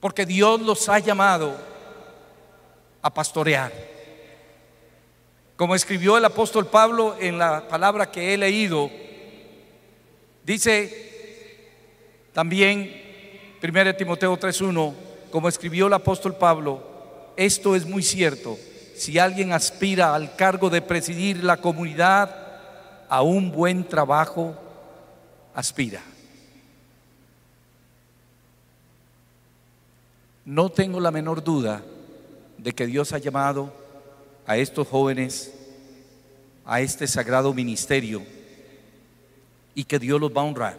Porque 0.00 0.26
Dios 0.26 0.60
los 0.60 0.86
ha 0.90 0.98
llamado 0.98 1.56
a 3.00 3.14
pastorear. 3.14 3.72
Como 5.56 5.74
escribió 5.74 6.18
el 6.18 6.26
apóstol 6.26 6.66
Pablo 6.66 7.16
en 7.18 7.38
la 7.38 7.66
palabra 7.68 8.10
que 8.10 8.34
he 8.34 8.36
leído, 8.36 8.90
dice 10.50 11.10
también 12.32 12.90
1 13.62 13.94
Timoteo 13.94 14.36
3.1, 14.36 14.94
como 15.30 15.48
escribió 15.48 15.86
el 15.86 15.92
apóstol 15.92 16.34
Pablo, 16.34 16.82
esto 17.36 17.76
es 17.76 17.86
muy 17.86 18.02
cierto. 18.02 18.58
Si 18.96 19.18
alguien 19.18 19.52
aspira 19.52 20.12
al 20.12 20.34
cargo 20.34 20.68
de 20.68 20.82
presidir 20.82 21.44
la 21.44 21.58
comunidad, 21.58 22.36
a 23.08 23.22
un 23.22 23.52
buen 23.52 23.84
trabajo 23.84 24.56
aspira. 25.54 26.02
No 30.44 30.70
tengo 30.70 30.98
la 31.00 31.10
menor 31.10 31.44
duda 31.44 31.82
de 32.58 32.72
que 32.72 32.86
Dios 32.86 33.12
ha 33.12 33.18
llamado 33.18 33.72
a 34.46 34.56
estos 34.56 34.88
jóvenes 34.88 35.52
a 36.64 36.80
este 36.80 37.06
sagrado 37.06 37.52
ministerio 37.54 38.39
y 39.74 39.84
que 39.84 39.98
Dios 39.98 40.20
los 40.20 40.30
va 40.30 40.42
a 40.42 40.44
honrar. 40.44 40.76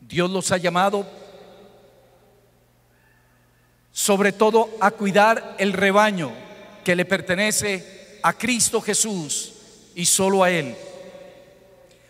Dios 0.00 0.30
los 0.30 0.50
ha 0.52 0.56
llamado 0.56 1.06
sobre 3.92 4.32
todo 4.32 4.70
a 4.80 4.90
cuidar 4.90 5.56
el 5.58 5.72
rebaño 5.72 6.32
que 6.84 6.96
le 6.96 7.04
pertenece 7.04 8.18
a 8.22 8.32
Cristo 8.32 8.80
Jesús 8.80 9.52
y 9.94 10.06
solo 10.06 10.42
a 10.42 10.50
Él. 10.50 10.74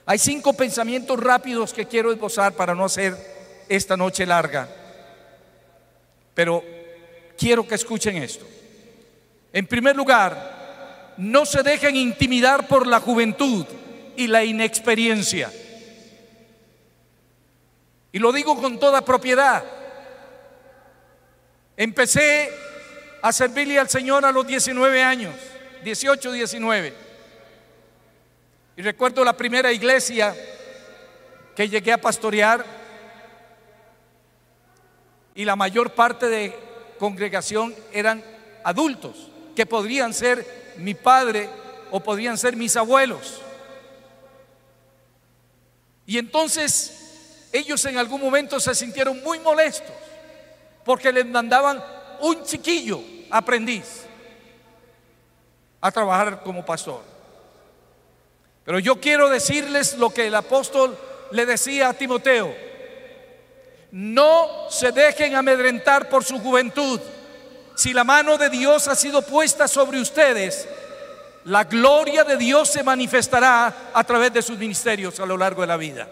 Hay 0.06 0.18
cinco 0.18 0.52
pensamientos 0.52 1.18
rápidos 1.18 1.72
que 1.72 1.86
quiero 1.86 2.12
esbozar 2.12 2.52
para 2.54 2.74
no 2.74 2.84
hacer 2.84 3.16
esta 3.68 3.96
noche 3.96 4.26
larga, 4.26 4.68
pero 6.34 6.62
quiero 7.36 7.66
que 7.66 7.74
escuchen 7.74 8.16
esto. 8.16 8.46
En 9.52 9.66
primer 9.66 9.96
lugar, 9.96 11.14
no 11.16 11.44
se 11.44 11.62
dejen 11.62 11.96
intimidar 11.96 12.66
por 12.66 12.86
la 12.86 13.00
juventud 13.00 13.66
y 14.16 14.26
la 14.26 14.44
inexperiencia. 14.44 15.52
Y 18.12 18.18
lo 18.18 18.32
digo 18.32 18.60
con 18.60 18.78
toda 18.78 19.04
propiedad. 19.04 19.64
Empecé 21.76 22.50
a 23.22 23.32
servirle 23.32 23.78
al 23.78 23.88
Señor 23.88 24.24
a 24.24 24.32
los 24.32 24.46
19 24.46 25.02
años, 25.02 25.34
18, 25.84 26.32
19. 26.32 26.94
Y 28.76 28.82
recuerdo 28.82 29.24
la 29.24 29.36
primera 29.36 29.72
iglesia 29.72 30.34
que 31.54 31.68
llegué 31.68 31.92
a 31.92 32.00
pastorear 32.00 32.64
y 35.34 35.44
la 35.44 35.56
mayor 35.56 35.92
parte 35.92 36.28
de 36.28 36.54
congregación 36.98 37.74
eran 37.92 38.22
adultos, 38.64 39.30
que 39.54 39.66
podrían 39.66 40.12
ser 40.12 40.74
mi 40.76 40.94
padre 40.94 41.48
o 41.90 42.00
podrían 42.00 42.36
ser 42.36 42.56
mis 42.56 42.76
abuelos. 42.76 43.40
Y 46.10 46.18
entonces 46.18 47.46
ellos 47.52 47.84
en 47.84 47.96
algún 47.96 48.20
momento 48.20 48.58
se 48.58 48.74
sintieron 48.74 49.22
muy 49.22 49.38
molestos 49.38 49.94
porque 50.84 51.12
les 51.12 51.24
mandaban 51.24 51.80
un 52.18 52.42
chiquillo 52.42 53.00
aprendiz 53.30 53.84
a 55.80 55.92
trabajar 55.92 56.42
como 56.42 56.66
pastor. 56.66 57.00
Pero 58.64 58.80
yo 58.80 59.00
quiero 59.00 59.28
decirles 59.28 59.96
lo 59.98 60.10
que 60.10 60.26
el 60.26 60.34
apóstol 60.34 60.98
le 61.30 61.46
decía 61.46 61.90
a 61.90 61.94
Timoteo. 61.94 62.52
No 63.92 64.68
se 64.68 64.90
dejen 64.90 65.36
amedrentar 65.36 66.08
por 66.08 66.24
su 66.24 66.40
juventud. 66.40 67.00
Si 67.76 67.92
la 67.92 68.02
mano 68.02 68.36
de 68.36 68.50
Dios 68.50 68.88
ha 68.88 68.96
sido 68.96 69.22
puesta 69.22 69.68
sobre 69.68 70.00
ustedes, 70.00 70.66
la 71.44 71.64
gloria 71.64 72.24
de 72.24 72.36
Dios 72.36 72.70
se 72.70 72.82
manifestará 72.82 73.90
a 73.92 74.04
través 74.04 74.32
de 74.32 74.42
sus 74.42 74.58
ministerios 74.58 75.18
a 75.20 75.26
lo 75.26 75.36
largo 75.36 75.62
de 75.62 75.66
la 75.66 75.76
vida. 75.76 76.08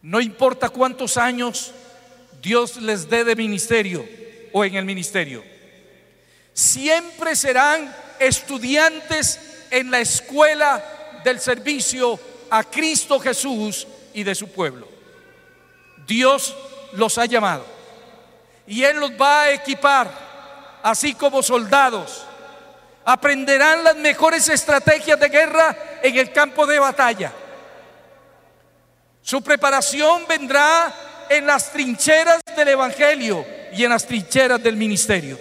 No 0.00 0.20
importa 0.20 0.68
cuántos 0.68 1.16
años 1.16 1.72
Dios 2.40 2.76
les 2.78 3.08
dé 3.08 3.24
de 3.24 3.36
ministerio 3.36 4.04
o 4.52 4.64
en 4.64 4.74
el 4.74 4.84
ministerio. 4.84 5.44
Siempre 6.52 7.36
serán 7.36 7.94
estudiantes 8.18 9.66
en 9.70 9.90
la 9.90 10.00
escuela 10.00 10.84
del 11.24 11.40
servicio 11.40 12.18
a 12.50 12.64
Cristo 12.64 13.20
Jesús 13.20 13.86
y 14.12 14.24
de 14.24 14.34
su 14.34 14.48
pueblo. 14.48 14.88
Dios 16.06 16.54
los 16.92 17.16
ha 17.18 17.26
llamado 17.26 17.64
y 18.66 18.82
Él 18.82 18.98
los 18.98 19.12
va 19.12 19.42
a 19.42 19.52
equipar, 19.52 20.10
así 20.82 21.14
como 21.14 21.42
soldados. 21.42 22.26
Aprenderán 23.04 23.82
las 23.82 23.96
mejores 23.96 24.48
estrategias 24.48 25.18
de 25.18 25.28
guerra 25.28 25.76
en 26.02 26.16
el 26.16 26.32
campo 26.32 26.66
de 26.66 26.78
batalla. 26.78 27.32
Su 29.22 29.42
preparación 29.42 30.24
vendrá 30.28 30.92
en 31.28 31.46
las 31.46 31.72
trincheras 31.72 32.40
del 32.56 32.68
Evangelio 32.68 33.44
y 33.72 33.84
en 33.84 33.90
las 33.90 34.06
trincheras 34.06 34.62
del 34.62 34.76
ministerio. 34.76 35.38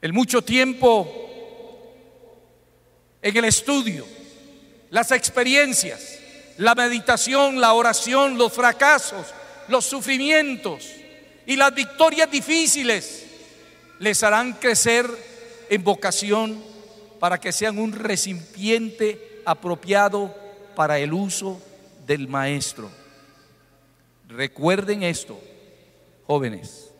El 0.00 0.12
mucho 0.12 0.42
tiempo 0.42 1.20
en 3.22 3.36
el 3.36 3.44
estudio, 3.44 4.04
las 4.90 5.12
experiencias, 5.12 6.18
la 6.58 6.74
meditación, 6.74 7.60
la 7.60 7.72
oración, 7.72 8.36
los 8.36 8.52
fracasos, 8.52 9.26
los 9.68 9.84
sufrimientos 9.84 11.01
y 11.46 11.56
las 11.56 11.74
victorias 11.74 12.30
difíciles 12.30 13.26
les 13.98 14.22
harán 14.22 14.54
crecer 14.54 15.06
en 15.68 15.82
vocación 15.82 16.62
para 17.18 17.38
que 17.38 17.52
sean 17.52 17.78
un 17.78 17.92
recipiente 17.92 19.42
apropiado 19.44 20.34
para 20.74 20.98
el 20.98 21.12
uso 21.12 21.60
del 22.06 22.28
maestro. 22.28 22.90
Recuerden 24.28 25.02
esto, 25.02 25.40
jóvenes, 26.26 26.90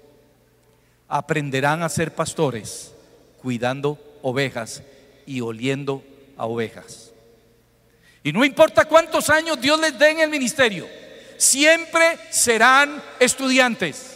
aprenderán 1.08 1.82
a 1.82 1.88
ser 1.88 2.14
pastores 2.14 2.92
cuidando 3.40 3.98
ovejas 4.22 4.82
y 5.26 5.40
oliendo 5.40 6.04
a 6.36 6.46
ovejas. 6.46 7.10
Y 8.22 8.32
no 8.32 8.44
importa 8.44 8.84
cuántos 8.84 9.28
años 9.28 9.60
Dios 9.60 9.80
les 9.80 9.98
dé 9.98 10.10
en 10.10 10.20
el 10.20 10.30
ministerio, 10.30 10.86
siempre 11.36 12.18
serán 12.30 13.02
estudiantes. 13.18 14.11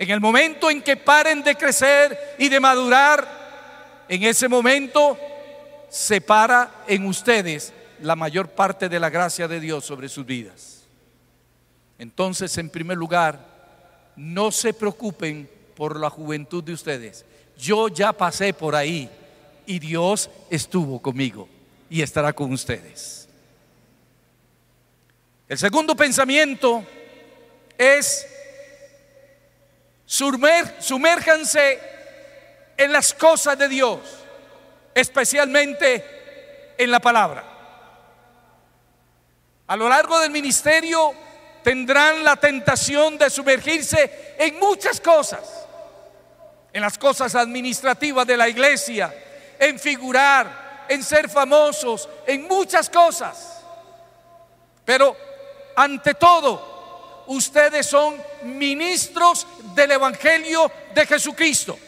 En 0.00 0.08
el 0.08 0.18
momento 0.18 0.70
en 0.70 0.80
que 0.80 0.96
paren 0.96 1.42
de 1.42 1.54
crecer 1.56 2.36
y 2.38 2.48
de 2.48 2.58
madurar, 2.58 4.06
en 4.08 4.22
ese 4.22 4.48
momento 4.48 5.18
se 5.90 6.22
para 6.22 6.84
en 6.86 7.04
ustedes 7.04 7.74
la 8.00 8.16
mayor 8.16 8.48
parte 8.48 8.88
de 8.88 8.98
la 8.98 9.10
gracia 9.10 9.46
de 9.46 9.60
Dios 9.60 9.84
sobre 9.84 10.08
sus 10.08 10.24
vidas. 10.24 10.84
Entonces, 11.98 12.56
en 12.56 12.70
primer 12.70 12.96
lugar, 12.96 13.46
no 14.16 14.50
se 14.50 14.72
preocupen 14.72 15.50
por 15.76 16.00
la 16.00 16.08
juventud 16.08 16.64
de 16.64 16.72
ustedes. 16.72 17.26
Yo 17.58 17.88
ya 17.88 18.14
pasé 18.14 18.54
por 18.54 18.74
ahí 18.74 19.10
y 19.66 19.78
Dios 19.78 20.30
estuvo 20.48 21.02
conmigo 21.02 21.46
y 21.90 22.00
estará 22.00 22.32
con 22.32 22.50
ustedes. 22.54 23.28
El 25.46 25.58
segundo 25.58 25.94
pensamiento 25.94 26.86
es 27.76 28.29
sumérjanse 30.10 31.80
en 32.76 32.92
las 32.92 33.14
cosas 33.14 33.56
de 33.56 33.68
Dios, 33.68 34.00
especialmente 34.92 36.74
en 36.76 36.90
la 36.90 36.98
palabra. 36.98 37.44
A 39.68 39.76
lo 39.76 39.88
largo 39.88 40.18
del 40.18 40.30
ministerio 40.30 41.14
tendrán 41.62 42.24
la 42.24 42.34
tentación 42.36 43.16
de 43.18 43.30
sumergirse 43.30 44.34
en 44.36 44.58
muchas 44.58 45.00
cosas, 45.00 45.66
en 46.72 46.82
las 46.82 46.98
cosas 46.98 47.36
administrativas 47.36 48.26
de 48.26 48.36
la 48.36 48.48
iglesia, 48.48 49.14
en 49.60 49.78
figurar, 49.78 50.86
en 50.88 51.04
ser 51.04 51.28
famosos, 51.28 52.08
en 52.26 52.48
muchas 52.48 52.90
cosas. 52.90 53.62
Pero 54.84 55.16
ante 55.76 56.14
todo, 56.14 56.69
ustedes 57.30 57.86
son 57.86 58.16
ministros 58.42 59.46
del 59.74 59.92
Evangelio 59.92 60.70
de 60.94 61.06
Jesucristo, 61.06 61.78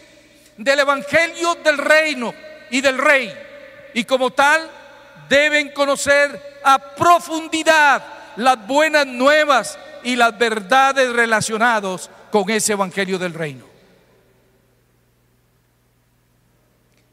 del 0.57 0.81
Evangelio 0.81 1.57
del 1.57 1.79
reino 1.79 2.33
y 2.71 2.81
del 2.81 2.99
rey. 2.99 3.33
Y 3.95 4.05
como 4.05 4.31
tal, 4.31 4.71
deben 5.29 5.71
conocer 5.73 6.61
a 6.65 6.79
profundidad 6.95 8.03
las 8.37 8.67
buenas 8.67 9.07
nuevas 9.07 9.79
y 10.05 10.17
las 10.17 10.37
verdades 10.39 11.13
relacionadas 11.13 12.09
con 12.31 12.49
ese 12.49 12.73
Evangelio 12.73 13.19
del 13.19 13.35
reino. 13.35 13.73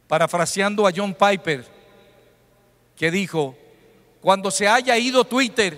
parafraseando 0.10 0.88
a 0.88 0.92
John 0.94 1.14
Piper, 1.14 1.64
que 2.98 3.12
dijo, 3.12 3.56
cuando 4.22 4.50
se 4.50 4.68
haya 4.68 4.98
ido 4.98 5.24
Twitter 5.24 5.78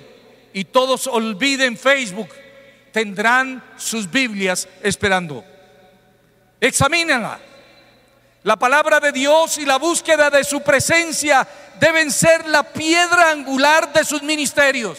y 0.53 0.63
todos 0.63 1.05
olviden 1.05 1.77
Facebook, 1.77 2.29
tendrán 2.91 3.63
sus 3.77 4.09
Biblias 4.09 4.67
esperando. 4.81 5.43
Examínenla. 6.59 7.39
La 8.43 8.55
palabra 8.57 8.99
de 8.99 9.11
Dios 9.11 9.57
y 9.59 9.65
la 9.65 9.77
búsqueda 9.77 10.29
de 10.29 10.43
su 10.43 10.61
presencia 10.61 11.47
deben 11.79 12.11
ser 12.11 12.47
la 12.47 12.63
piedra 12.63 13.31
angular 13.31 13.93
de 13.93 14.03
sus 14.03 14.23
ministerios. 14.23 14.97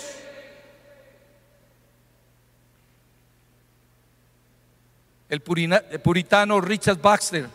El 5.29 5.41
puritano 5.41 6.61
Richard 6.61 7.01
Baxter 7.01 7.49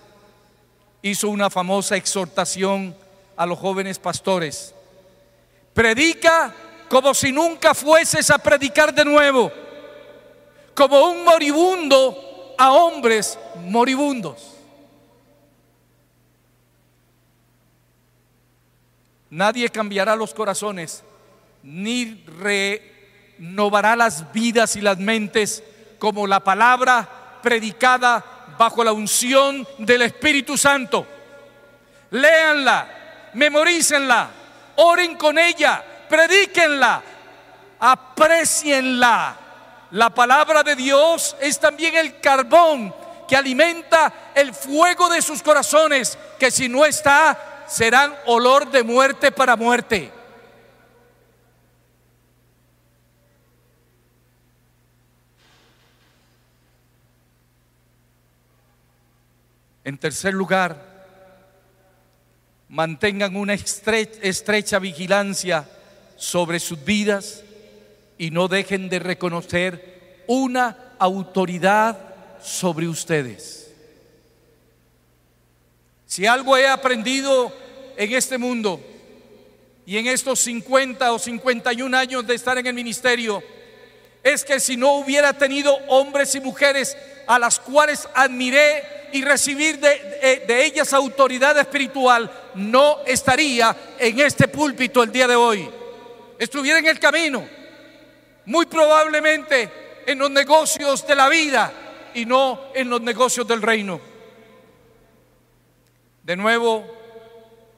hizo 1.02 1.30
una 1.30 1.50
famosa 1.50 1.95
exhortación 1.95 2.95
a 3.36 3.45
los 3.45 3.60
jóvenes 3.60 4.00
pastores. 4.00 4.73
Predica 5.73 6.54
como 6.89 7.13
si 7.13 7.32
nunca 7.32 7.73
fueses 7.73 8.32
a 8.32 8.39
predicar 8.39 8.93
de 8.93 9.06
nuevo, 9.06 9.52
como 10.78 11.08
un 11.08 11.24
moribundo 11.24 12.54
a 12.56 12.72
hombres 12.72 13.40
moribundos. 13.66 14.54
Nadie 19.32 19.70
cambiará 19.70 20.16
los 20.16 20.36
corazones, 20.36 21.04
ni 21.63 22.24
renovará 23.40 23.96
las 23.96 24.32
vidas 24.32 24.76
y 24.76 24.82
las 24.82 25.00
mentes 25.00 25.63
como 25.98 26.28
la 26.28 26.42
palabra 26.42 27.40
predicada 27.42 28.24
bajo 28.60 28.84
la 28.84 28.94
unción 28.94 29.68
del 29.80 30.04
Espíritu 30.04 30.56
Santo. 30.58 31.08
Léanla, 32.12 33.32
memorícenla, 33.34 34.30
oren 34.76 35.16
con 35.16 35.40
ella, 35.40 35.84
predíquenla, 36.08 37.02
aprecienla. 37.80 39.47
La 39.91 40.10
palabra 40.10 40.63
de 40.63 40.76
Dios 40.76 41.36
es 41.39 41.60
también 41.60 41.95
el 41.95 42.19
carbón 42.19 42.93
que 43.28 43.36
alimenta 43.36 44.32
el 44.36 44.54
fuego 44.54 45.10
de 45.10 45.21
sus 45.21 45.41
corazones, 45.41 46.17
que 46.39 46.52
si 46.52 46.67
no 46.67 46.86
está, 46.86 47.65
serán 47.67 48.13
olor 48.26 48.69
de 48.71 48.84
muerte 48.84 49.32
para 49.32 49.56
muerte. 49.56 50.12
En 59.84 59.97
tercer 59.97 60.34
lugar, 60.34 60.76
mantengan 62.67 63.38
una 63.38 63.54
estrecha 63.54 64.80
vigilancia 64.80 65.65
sobre 66.17 66.60
sus 66.60 66.84
vidas 66.84 67.43
y 68.17 68.32
no 68.32 68.47
dejen 68.47 68.89
de 68.89 68.99
reconocer 68.99 70.23
una 70.27 70.95
autoridad 70.99 71.97
sobre 72.41 72.88
ustedes. 72.88 73.71
Si 76.06 76.25
algo 76.25 76.56
he 76.58 76.67
aprendido 76.67 77.51
en 77.97 78.13
este 78.13 78.38
mundo 78.38 78.80
y 79.86 79.97
en 79.97 80.08
estos 80.08 80.39
50 80.39 81.12
o 81.12 81.19
51 81.19 81.97
años 81.97 82.25
de 82.25 82.36
estar 82.36 82.58
en 82.58 82.67
el 82.67 82.73
ministerio, 82.73 83.43
es 84.23 84.43
que 84.43 84.60
si 84.60 84.77
no 84.77 84.93
hubiera 84.93 85.34
tenido 85.34 85.77
hombres 85.88 86.34
y 86.36 86.39
mujeres 86.39 86.97
a 87.27 87.38
las 87.39 87.60
cuales 87.60 88.08
admiré 88.13 88.84
y 89.13 89.23
recibir 89.23 89.80
de, 89.80 90.43
de, 90.47 90.65
ellas 90.65 90.91
autoridad 90.93 91.58
espiritual, 91.58 92.30
no 92.56 92.99
estaría 93.06 93.75
en 93.99 94.19
este 94.19 94.47
púlpito 94.47 95.03
el 95.03 95.12
día 95.12 95.27
de 95.27 95.36
hoy. 95.36 95.69
Estuviera 96.38 96.80
en 96.80 96.88
el 96.88 96.99
camino, 96.99 97.47
muy 98.48 98.66
probablemente 98.66 100.04
en 100.06 100.20
los 100.20 100.32
negocios 100.32 101.06
de 101.06 101.16
la 101.16 101.28
vida 101.28 101.72
y 102.14 102.26
no 102.26 102.72
en 102.74 102.90
los 102.90 103.02
negocios 103.02 103.46
del 103.46 103.62
reino. 103.62 104.00
De 106.24 106.36
nuevo, 106.36 106.86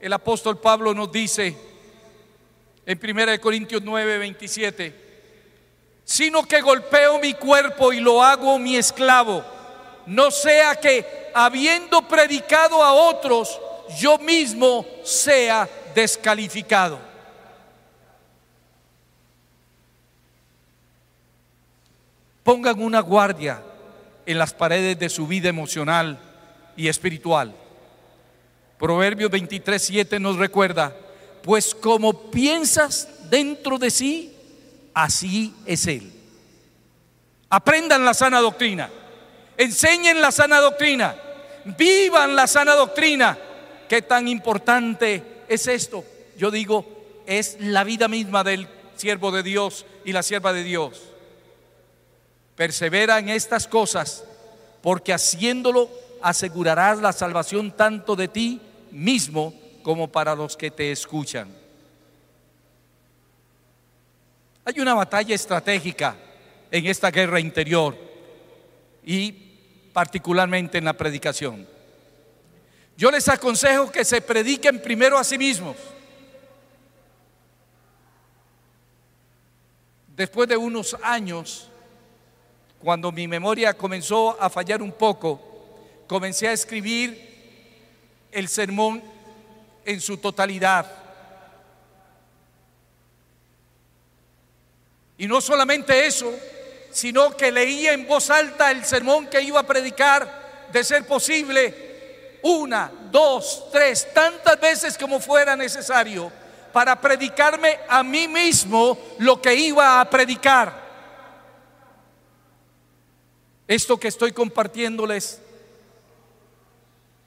el 0.00 0.12
apóstol 0.12 0.58
Pablo 0.58 0.94
nos 0.94 1.10
dice 1.10 1.56
en 2.86 3.00
1 3.02 3.40
Corintios 3.40 3.82
9, 3.82 4.18
27, 4.18 4.94
sino 6.04 6.44
que 6.44 6.60
golpeo 6.60 7.18
mi 7.18 7.34
cuerpo 7.34 7.92
y 7.92 7.98
lo 7.98 8.22
hago 8.22 8.56
mi 8.58 8.76
esclavo, 8.76 9.44
no 10.06 10.30
sea 10.30 10.76
que 10.76 11.30
habiendo 11.34 12.02
predicado 12.02 12.82
a 12.82 12.92
otros, 12.92 13.60
yo 13.98 14.18
mismo 14.18 14.86
sea 15.02 15.68
descalificado. 15.96 17.09
Pongan 22.50 22.82
una 22.82 22.98
guardia 22.98 23.62
en 24.26 24.36
las 24.36 24.52
paredes 24.52 24.98
de 24.98 25.08
su 25.08 25.28
vida 25.28 25.48
emocional 25.48 26.18
y 26.76 26.88
espiritual. 26.88 27.54
Proverbios 28.76 29.30
23, 29.30 29.80
7 29.80 30.18
nos 30.18 30.34
recuerda, 30.34 30.92
pues 31.44 31.76
como 31.76 32.32
piensas 32.32 33.30
dentro 33.30 33.78
de 33.78 33.88
sí, 33.92 34.34
así 34.92 35.54
es 35.64 35.86
Él. 35.86 36.12
Aprendan 37.50 38.04
la 38.04 38.14
sana 38.14 38.40
doctrina, 38.40 38.90
enseñen 39.56 40.20
la 40.20 40.32
sana 40.32 40.58
doctrina, 40.58 41.14
vivan 41.78 42.34
la 42.34 42.48
sana 42.48 42.74
doctrina. 42.74 43.38
¿Qué 43.88 44.02
tan 44.02 44.26
importante 44.26 45.22
es 45.48 45.68
esto? 45.68 46.04
Yo 46.36 46.50
digo, 46.50 47.22
es 47.26 47.58
la 47.60 47.84
vida 47.84 48.08
misma 48.08 48.42
del 48.42 48.66
siervo 48.96 49.30
de 49.30 49.44
Dios 49.44 49.86
y 50.04 50.10
la 50.10 50.24
sierva 50.24 50.52
de 50.52 50.64
Dios. 50.64 51.09
Persevera 52.60 53.18
en 53.18 53.30
estas 53.30 53.66
cosas, 53.66 54.22
porque 54.82 55.14
haciéndolo 55.14 55.88
asegurarás 56.20 56.98
la 56.98 57.10
salvación 57.10 57.74
tanto 57.74 58.14
de 58.14 58.28
ti 58.28 58.60
mismo 58.90 59.54
como 59.82 60.12
para 60.12 60.34
los 60.34 60.58
que 60.58 60.70
te 60.70 60.92
escuchan. 60.92 61.48
Hay 64.66 64.78
una 64.78 64.92
batalla 64.92 65.34
estratégica 65.34 66.14
en 66.70 66.84
esta 66.84 67.10
guerra 67.10 67.40
interior 67.40 67.96
y 69.06 69.32
particularmente 69.94 70.76
en 70.76 70.84
la 70.84 70.92
predicación. 70.92 71.66
Yo 72.94 73.10
les 73.10 73.26
aconsejo 73.30 73.90
que 73.90 74.04
se 74.04 74.20
prediquen 74.20 74.82
primero 74.82 75.16
a 75.16 75.24
sí 75.24 75.38
mismos. 75.38 75.76
Después 80.14 80.46
de 80.46 80.58
unos 80.58 80.94
años, 81.02 81.69
cuando 82.82 83.12
mi 83.12 83.28
memoria 83.28 83.74
comenzó 83.74 84.40
a 84.40 84.48
fallar 84.48 84.82
un 84.82 84.92
poco, 84.92 85.40
comencé 86.06 86.48
a 86.48 86.52
escribir 86.52 87.28
el 88.32 88.48
sermón 88.48 89.02
en 89.84 90.00
su 90.00 90.16
totalidad. 90.16 90.86
Y 95.18 95.26
no 95.26 95.40
solamente 95.42 96.06
eso, 96.06 96.32
sino 96.90 97.36
que 97.36 97.52
leía 97.52 97.92
en 97.92 98.06
voz 98.06 98.30
alta 98.30 98.70
el 98.70 98.84
sermón 98.84 99.26
que 99.26 99.42
iba 99.42 99.60
a 99.60 99.66
predicar, 99.66 100.68
de 100.72 100.82
ser 100.82 101.06
posible, 101.06 102.38
una, 102.42 102.90
dos, 103.10 103.66
tres, 103.70 104.08
tantas 104.14 104.58
veces 104.58 104.96
como 104.96 105.20
fuera 105.20 105.54
necesario, 105.54 106.32
para 106.72 106.98
predicarme 106.98 107.80
a 107.88 108.02
mí 108.02 108.26
mismo 108.28 108.98
lo 109.18 109.42
que 109.42 109.54
iba 109.54 110.00
a 110.00 110.08
predicar. 110.08 110.79
Esto 113.70 114.00
que 114.00 114.08
estoy 114.08 114.32
compartiéndoles 114.32 115.40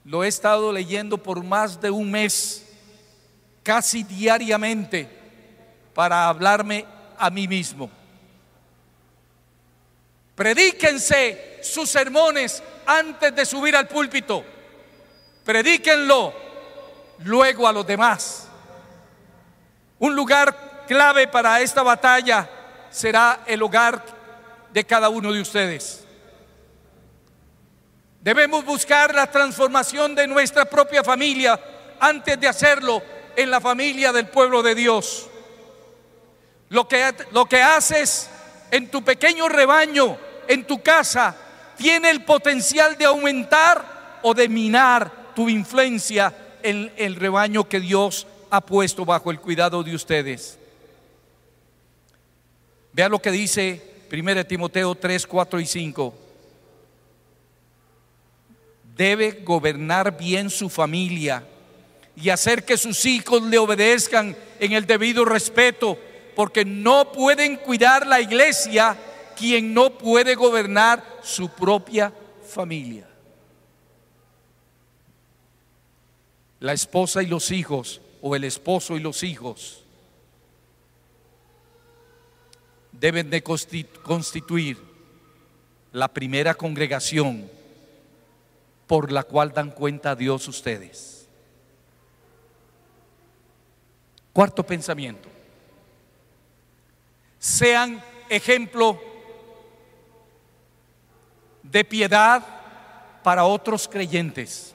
lo 0.04 0.22
he 0.22 0.28
estado 0.28 0.70
leyendo 0.70 1.16
por 1.16 1.42
más 1.42 1.80
de 1.80 1.88
un 1.88 2.10
mes, 2.10 2.66
casi 3.62 4.02
diariamente, 4.02 5.08
para 5.94 6.28
hablarme 6.28 6.84
a 7.16 7.30
mí 7.30 7.48
mismo. 7.48 7.90
Predíquense 10.34 11.60
sus 11.62 11.88
sermones 11.88 12.62
antes 12.84 13.34
de 13.34 13.46
subir 13.46 13.74
al 13.74 13.88
púlpito. 13.88 14.44
Predíquenlo 15.46 16.34
luego 17.20 17.66
a 17.66 17.72
los 17.72 17.86
demás. 17.86 18.48
Un 19.98 20.14
lugar 20.14 20.84
clave 20.86 21.26
para 21.26 21.62
esta 21.62 21.82
batalla 21.82 22.50
será 22.90 23.44
el 23.46 23.62
hogar 23.62 24.04
de 24.74 24.84
cada 24.84 25.08
uno 25.08 25.32
de 25.32 25.40
ustedes. 25.40 26.03
Debemos 28.24 28.64
buscar 28.64 29.14
la 29.14 29.30
transformación 29.30 30.14
de 30.14 30.26
nuestra 30.26 30.64
propia 30.64 31.04
familia 31.04 31.60
antes 32.00 32.40
de 32.40 32.48
hacerlo 32.48 33.02
en 33.36 33.50
la 33.50 33.60
familia 33.60 34.14
del 34.14 34.28
pueblo 34.28 34.62
de 34.62 34.74
Dios. 34.74 35.28
Lo 36.70 36.88
que, 36.88 37.12
lo 37.32 37.44
que 37.44 37.60
haces 37.60 38.30
en 38.70 38.90
tu 38.90 39.04
pequeño 39.04 39.46
rebaño, 39.50 40.16
en 40.48 40.66
tu 40.66 40.82
casa, 40.82 41.36
tiene 41.76 42.08
el 42.08 42.24
potencial 42.24 42.96
de 42.96 43.04
aumentar 43.04 44.20
o 44.22 44.32
de 44.32 44.48
minar 44.48 45.34
tu 45.34 45.50
influencia 45.50 46.34
en 46.62 46.90
el 46.96 47.16
rebaño 47.16 47.68
que 47.68 47.78
Dios 47.78 48.26
ha 48.48 48.62
puesto 48.62 49.04
bajo 49.04 49.30
el 49.32 49.38
cuidado 49.38 49.82
de 49.82 49.94
ustedes. 49.94 50.58
Vea 52.94 53.10
lo 53.10 53.20
que 53.20 53.30
dice 53.30 54.06
1 54.10 54.46
Timoteo 54.46 54.94
3, 54.94 55.26
4 55.26 55.60
y 55.60 55.66
5 55.66 56.23
debe 58.96 59.42
gobernar 59.44 60.16
bien 60.16 60.50
su 60.50 60.68
familia 60.68 61.44
y 62.16 62.30
hacer 62.30 62.64
que 62.64 62.76
sus 62.76 63.04
hijos 63.06 63.42
le 63.42 63.58
obedezcan 63.58 64.36
en 64.60 64.72
el 64.72 64.86
debido 64.86 65.24
respeto, 65.24 65.98
porque 66.36 66.64
no 66.64 67.12
pueden 67.12 67.56
cuidar 67.56 68.06
la 68.06 68.20
iglesia 68.20 68.96
quien 69.36 69.74
no 69.74 69.98
puede 69.98 70.34
gobernar 70.34 71.04
su 71.22 71.48
propia 71.48 72.12
familia. 72.46 73.08
La 76.60 76.72
esposa 76.72 77.22
y 77.22 77.26
los 77.26 77.50
hijos, 77.50 78.00
o 78.22 78.34
el 78.36 78.44
esposo 78.44 78.96
y 78.96 79.00
los 79.00 79.22
hijos, 79.22 79.84
deben 82.92 83.28
de 83.28 83.42
constituir 83.42 84.78
la 85.92 86.08
primera 86.08 86.54
congregación 86.54 87.50
por 88.86 89.10
la 89.10 89.22
cual 89.22 89.52
dan 89.52 89.70
cuenta 89.70 90.10
a 90.10 90.14
Dios 90.14 90.46
ustedes. 90.48 91.26
Cuarto 94.32 94.64
pensamiento. 94.64 95.28
Sean 97.38 98.02
ejemplo 98.28 99.00
de 101.62 101.84
piedad 101.84 102.42
para 103.22 103.44
otros 103.44 103.88
creyentes. 103.88 104.74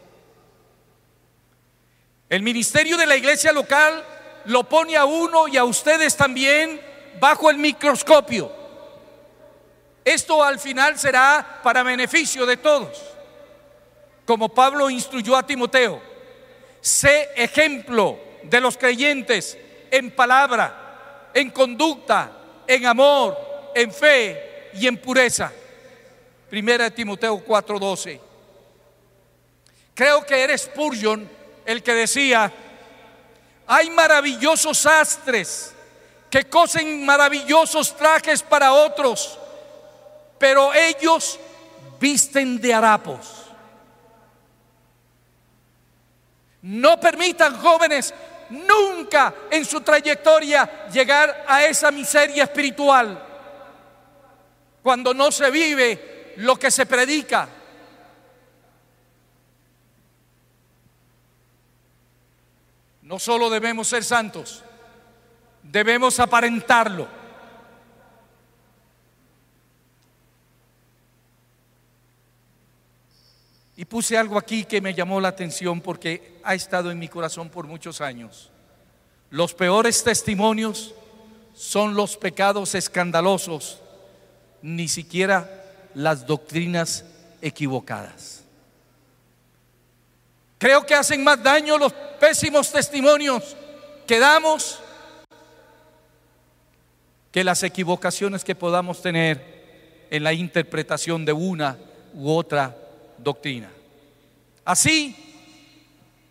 El 2.30 2.42
ministerio 2.42 2.98
de 2.98 3.06
la 3.06 3.16
iglesia 3.16 3.52
local 3.52 4.04
lo 4.46 4.64
pone 4.64 4.96
a 4.96 5.06
uno 5.06 5.48
y 5.48 5.58
a 5.58 5.64
ustedes 5.64 6.16
también 6.16 6.80
bajo 7.20 7.50
el 7.50 7.58
microscopio. 7.58 8.52
Esto 10.06 10.44
al 10.44 10.60
final 10.60 10.98
será 10.98 11.60
para 11.62 11.84
beneficio 11.84 12.46
de 12.46 12.58
todos 12.58 13.19
como 14.30 14.48
Pablo 14.48 14.92
instruyó 14.92 15.36
a 15.36 15.42
Timoteo, 15.42 16.00
sé 16.80 17.32
ejemplo 17.36 18.20
de 18.44 18.62
los 18.62 18.78
creyentes 18.78 19.58
en 19.90 20.12
palabra, 20.12 21.32
en 21.34 21.50
conducta, 21.50 22.32
en 22.68 22.86
amor, 22.86 23.72
en 23.74 23.92
fe 23.92 24.70
y 24.76 24.86
en 24.86 24.98
pureza. 24.98 25.52
Primera 26.48 26.84
de 26.84 26.92
Timoteo 26.92 27.44
4:12. 27.44 28.20
Creo 29.96 30.24
que 30.24 30.44
era 30.44 30.56
Spurgeon 30.56 31.28
el 31.66 31.82
que 31.82 31.96
decía, 31.96 32.54
hay 33.66 33.90
maravillosos 33.90 34.86
astres 34.86 35.74
que 36.30 36.44
cosen 36.44 37.04
maravillosos 37.04 37.98
trajes 37.98 38.44
para 38.44 38.74
otros, 38.74 39.40
pero 40.38 40.72
ellos 40.72 41.40
visten 42.00 42.62
de 42.62 42.76
harapos. 42.76 43.39
No 46.62 47.00
permitan 47.00 47.58
jóvenes 47.58 48.14
nunca 48.50 49.34
en 49.50 49.64
su 49.66 49.82
trayectoria 49.82 50.88
llegar 50.92 51.46
a 51.48 51.64
esa 51.66 51.92
miseria 51.92 52.44
espiritual 52.44 53.26
cuando 54.82 55.14
no 55.14 55.32
se 55.32 55.52
vive 55.52 56.34
lo 56.38 56.58
que 56.58 56.72
se 56.72 56.86
predica. 56.86 57.48
No 63.02 63.18
solo 63.20 63.50
debemos 63.50 63.88
ser 63.88 64.04
santos, 64.04 64.64
debemos 65.64 66.20
aparentarlo. 66.20 67.19
Y 73.80 73.86
puse 73.86 74.18
algo 74.18 74.38
aquí 74.38 74.66
que 74.66 74.82
me 74.82 74.94
llamó 74.94 75.22
la 75.22 75.30
atención 75.30 75.80
porque 75.80 76.38
ha 76.44 76.54
estado 76.54 76.92
en 76.92 77.00
mi 77.00 77.08
corazón 77.08 77.48
por 77.48 77.66
muchos 77.66 78.02
años. 78.02 78.52
Los 79.30 79.54
peores 79.54 80.04
testimonios 80.04 80.94
son 81.56 81.94
los 81.94 82.18
pecados 82.18 82.76
escandalosos, 82.76 83.80
ni 84.62 84.90
siquiera 84.90 85.64
las 85.94 86.28
doctrinas 86.28 87.06
equivocadas. 87.42 88.44
Creo 90.58 90.86
que 90.86 90.96
hacen 90.96 91.24
más 91.24 91.42
daño 91.42 91.78
los 91.78 91.94
pésimos 92.20 92.70
testimonios 92.74 93.56
que 94.06 94.20
damos 94.20 94.78
que 97.32 97.46
las 97.46 97.64
equivocaciones 97.64 98.44
que 98.44 98.56
podamos 98.56 99.02
tener 99.02 100.08
en 100.12 100.22
la 100.22 100.34
interpretación 100.34 101.24
de 101.24 101.32
una 101.32 101.78
u 102.14 102.30
otra 102.30 102.76
doctrina. 103.22 103.70
Así 104.66 105.16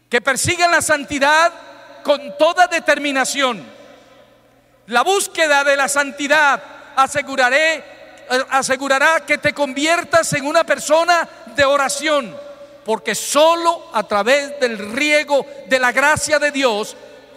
que 0.08 0.20
persigan 0.20 0.70
la 0.70 0.82
santidad 0.82 1.52
con 2.02 2.36
toda 2.38 2.66
determinación. 2.66 3.62
La 4.86 5.02
búsqueda 5.02 5.64
de 5.64 5.76
la 5.76 5.88
santidad 5.88 6.62
aseguraré, 6.96 7.84
asegurará 8.50 9.26
que 9.26 9.38
te 9.38 9.52
conviertas 9.52 10.32
en 10.32 10.46
una 10.46 10.64
persona 10.64 11.28
de 11.54 11.64
oración, 11.64 12.34
porque 12.84 13.14
solo 13.14 13.90
a 13.92 14.02
través 14.04 14.58
del 14.60 14.92
riego 14.92 15.46
de 15.68 15.78
la 15.78 15.92
gracia 15.92 16.38
de 16.38 16.50
Dios 16.50 16.96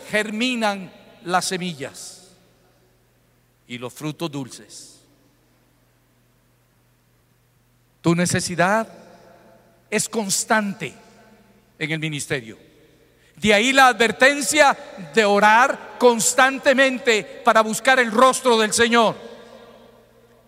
germinan 0.09 0.91
las 1.23 1.45
semillas 1.45 2.29
y 3.67 3.77
los 3.77 3.93
frutos 3.93 4.31
dulces. 4.31 5.01
Tu 8.01 8.15
necesidad 8.15 9.00
es 9.91 10.07
constante 10.07 10.93
en 11.77 11.91
el 11.91 11.99
ministerio. 11.99 12.57
De 13.35 13.53
ahí 13.53 13.73
la 13.73 13.87
advertencia 13.87 14.77
de 15.13 15.25
orar 15.25 15.97
constantemente 15.99 17.23
para 17.43 17.61
buscar 17.61 17.99
el 17.99 18.11
rostro 18.11 18.57
del 18.57 18.71
Señor. 18.71 19.15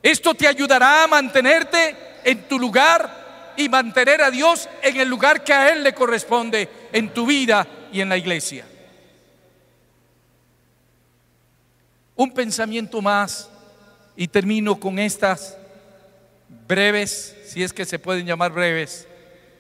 Esto 0.01 0.33
te 0.33 0.47
ayudará 0.47 1.03
a 1.03 1.07
mantenerte 1.07 1.95
en 2.23 2.47
tu 2.47 2.57
lugar 2.57 3.53
y 3.57 3.67
mantener 3.67 4.21
a 4.21 4.31
Dios 4.31 4.69
en 4.81 4.97
el 4.97 5.09
lugar 5.09 5.43
que 5.43 5.53
a 5.53 5.69
Él 5.69 5.83
le 5.83 5.93
corresponde 5.93 6.69
en 6.91 7.13
tu 7.13 7.25
vida 7.25 7.67
y 7.91 8.01
en 8.01 8.09
la 8.09 8.17
iglesia. 8.17 8.65
Un 12.15 12.31
pensamiento 12.31 13.01
más 13.01 13.49
y 14.15 14.27
termino 14.27 14.79
con 14.79 14.99
estas 14.99 15.57
breves, 16.67 17.35
si 17.47 17.63
es 17.63 17.73
que 17.73 17.85
se 17.85 17.97
pueden 17.99 18.25
llamar 18.25 18.51
breves, 18.51 19.07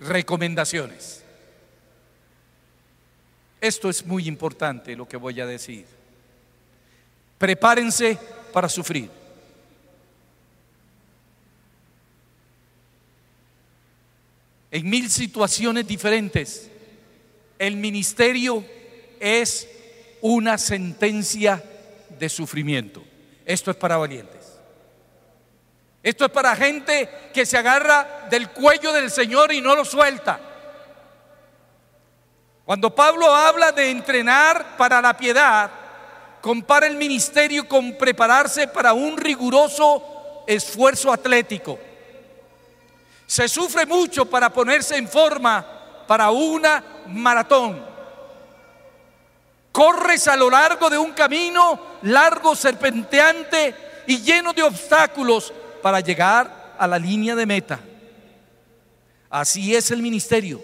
recomendaciones. 0.05 1.23
Esto 3.61 3.89
es 3.89 4.05
muy 4.05 4.27
importante 4.27 4.95
lo 4.95 5.07
que 5.07 5.17
voy 5.17 5.39
a 5.39 5.45
decir. 5.45 5.85
Prepárense 7.37 8.17
para 8.51 8.67
sufrir. 8.67 9.09
En 14.69 14.89
mil 14.89 15.09
situaciones 15.09 15.87
diferentes, 15.87 16.69
el 17.59 17.77
ministerio 17.77 18.65
es 19.19 19.67
una 20.19 20.57
sentencia 20.57 21.63
de 22.19 22.27
sufrimiento. 22.27 23.03
Esto 23.45 23.71
es 23.71 23.77
para 23.77 23.97
valientes. 23.97 24.42
Esto 26.03 26.25
es 26.25 26.31
para 26.31 26.53
gente 26.53 27.09
que 27.33 27.45
se 27.45 27.57
agarra 27.57 28.27
del 28.29 28.49
cuello 28.49 28.91
del 28.91 29.09
Señor 29.09 29.53
y 29.53 29.61
no 29.61 29.73
lo 29.73 29.85
suelta. 29.85 30.37
Cuando 32.65 32.93
Pablo 32.93 33.33
habla 33.33 33.71
de 33.71 33.89
entrenar 33.89 34.75
para 34.75 35.01
la 35.01 35.15
piedad, 35.15 35.71
compara 36.41 36.87
el 36.87 36.97
ministerio 36.97 37.69
con 37.69 37.97
prepararse 37.97 38.67
para 38.67 38.91
un 38.91 39.17
riguroso 39.17 40.43
esfuerzo 40.45 41.11
atlético. 41.11 41.79
Se 43.25 43.47
sufre 43.47 43.85
mucho 43.85 44.25
para 44.25 44.51
ponerse 44.51 44.97
en 44.97 45.07
forma 45.07 45.65
para 46.05 46.31
una 46.31 46.83
maratón. 47.07 47.81
Corres 49.71 50.27
a 50.27 50.35
lo 50.35 50.49
largo 50.49 50.89
de 50.89 50.97
un 50.97 51.13
camino 51.13 51.79
largo, 52.01 52.57
serpenteante 52.57 54.03
y 54.05 54.21
lleno 54.21 54.51
de 54.51 54.63
obstáculos 54.63 55.53
para 55.83 55.99
llegar 55.99 56.73
a 56.79 56.87
la 56.87 56.97
línea 56.97 57.35
de 57.35 57.45
meta. 57.45 57.79
Así 59.29 59.75
es 59.75 59.91
el 59.91 60.01
ministerio. 60.01 60.61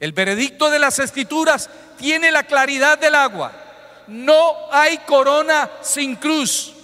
El 0.00 0.12
veredicto 0.12 0.68
de 0.68 0.80
las 0.80 0.98
escrituras 0.98 1.70
tiene 1.96 2.32
la 2.32 2.42
claridad 2.42 2.98
del 2.98 3.14
agua. 3.14 3.52
No 4.08 4.72
hay 4.72 4.98
corona 4.98 5.70
sin 5.80 6.16
cruz. 6.16 6.74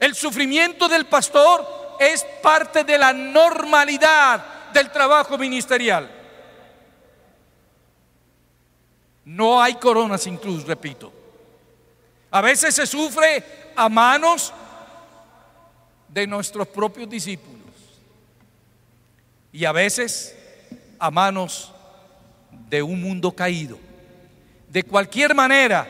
El 0.00 0.14
sufrimiento 0.14 0.88
del 0.88 1.06
pastor 1.06 1.96
es 2.00 2.24
parte 2.42 2.84
de 2.84 2.96
la 2.96 3.12
normalidad 3.12 4.42
del 4.72 4.90
trabajo 4.90 5.36
ministerial. 5.36 6.10
No 9.26 9.60
hay 9.60 9.74
corona 9.74 10.16
sin 10.16 10.38
cruz, 10.38 10.64
repito. 10.66 11.12
A 12.30 12.40
veces 12.40 12.74
se 12.74 12.86
sufre 12.86 13.72
a 13.76 13.90
manos 13.90 14.54
de 16.12 16.26
nuestros 16.26 16.68
propios 16.68 17.08
discípulos 17.08 17.62
y 19.52 19.64
a 19.64 19.72
veces 19.72 20.36
a 20.98 21.10
manos 21.10 21.72
de 22.68 22.82
un 22.82 23.00
mundo 23.00 23.32
caído. 23.32 23.78
De 24.68 24.82
cualquier 24.82 25.34
manera, 25.34 25.86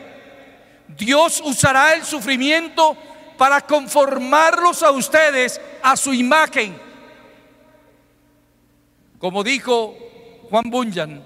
Dios 0.97 1.41
usará 1.45 1.93
el 1.93 2.03
sufrimiento 2.03 2.97
para 3.37 3.61
conformarlos 3.61 4.83
a 4.83 4.91
ustedes 4.91 5.59
a 5.81 5.95
su 5.95 6.13
imagen. 6.13 6.77
Como 9.17 9.43
dijo 9.43 9.95
Juan 10.49 10.69
Bunyan, 10.69 11.23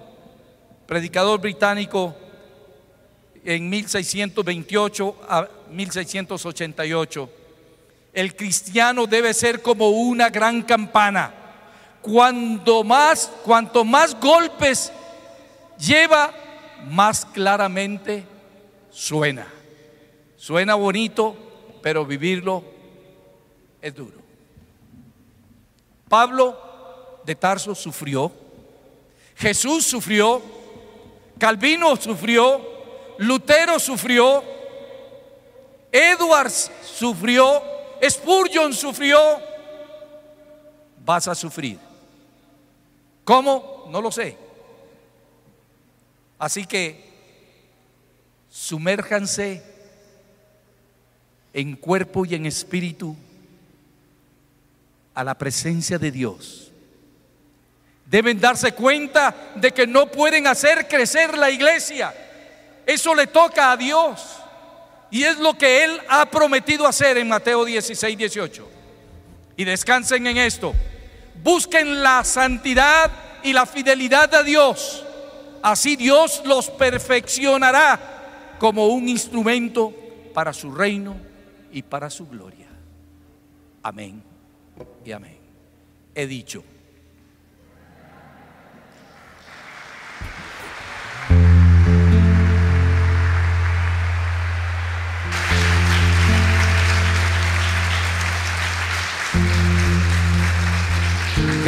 predicador 0.86 1.39
británico 1.39 2.15
en 3.43 3.69
1628 3.69 5.15
a 5.27 5.47
1688, 5.71 7.29
el 8.17 8.36
cristiano 8.36 9.06
debe 9.06 9.32
ser 9.32 9.62
como 9.62 9.91
una 9.91 10.32
gran 10.32 10.63
campana. 10.63 11.32
Cuando 12.01 12.84
más, 12.84 13.32
cuanto 13.43 13.86
más 13.86 14.19
golpes 14.19 14.91
lleva, 15.77 16.34
más 16.89 17.25
claramente 17.25 18.25
suena. 18.89 19.45
Suena 20.36 20.73
bonito, 20.73 21.36
pero 21.84 22.08
vivirlo 22.08 22.63
es 23.84 23.93
duro. 23.93 24.19
Pablo 26.10 27.19
de 27.23 27.36
Tarso 27.36 27.75
sufrió, 27.75 28.32
Jesús 29.36 29.86
sufrió, 29.86 30.41
Calvino 31.38 31.95
sufrió, 31.97 32.62
Lutero 33.19 33.77
sufrió, 33.77 34.43
Edwards 35.91 36.71
sufrió, 36.84 37.76
Spurgeon 38.10 38.73
sufrió, 38.73 39.19
vas 41.03 41.27
a 41.27 41.36
sufrir. 41.36 41.79
¿Cómo? 43.23 43.88
No 43.89 44.01
lo 44.01 44.12
sé. 44.12 44.38
Así 46.39 46.65
que 46.65 47.03
sumérjanse 48.49 49.63
en 51.53 51.75
cuerpo 51.75 52.25
y 52.25 52.36
en 52.36 52.45
espíritu 52.45 53.15
a 55.13 55.23
la 55.23 55.36
presencia 55.36 55.97
de 55.97 56.12
Dios. 56.12 56.71
Deben 58.05 58.39
darse 58.39 58.73
cuenta 58.73 59.36
de 59.55 59.73
que 59.73 59.88
no 59.88 60.12
pueden 60.12 60.47
hacer 60.47 60.88
crecer 60.88 61.38
la 61.38 61.49
iglesia. 61.49 62.13
Eso 62.86 63.13
le 63.13 63.27
toca 63.27 63.71
a 63.71 63.77
Dios. 63.77 64.37
Y 65.09 65.23
es 65.23 65.37
lo 65.37 65.57
que 65.57 65.83
Él 65.83 66.01
ha 66.09 66.25
prometido 66.29 66.85
hacer 66.85 67.17
en 67.17 67.27
Mateo 67.27 67.65
16, 67.65 68.17
18. 68.17 68.69
Y 69.55 69.63
descansen 69.63 70.27
en 70.27 70.37
esto. 70.37 70.73
Busquen 71.43 72.03
la 72.03 72.23
santidad 72.23 73.11
y 73.43 73.53
la 73.53 73.65
fidelidad 73.65 74.33
a 74.35 74.43
Dios. 74.43 75.03
Así 75.61 75.95
Dios 75.95 76.41
los 76.45 76.69
perfeccionará 76.69 78.55
como 78.59 78.87
un 78.87 79.07
instrumento 79.07 79.93
para 80.33 80.53
su 80.53 80.71
reino 80.71 81.15
y 81.71 81.81
para 81.81 82.09
su 82.09 82.27
gloria. 82.27 82.67
Amén 83.83 84.21
y 85.05 85.11
amén. 85.11 85.37
He 86.13 86.27
dicho. 86.27 86.63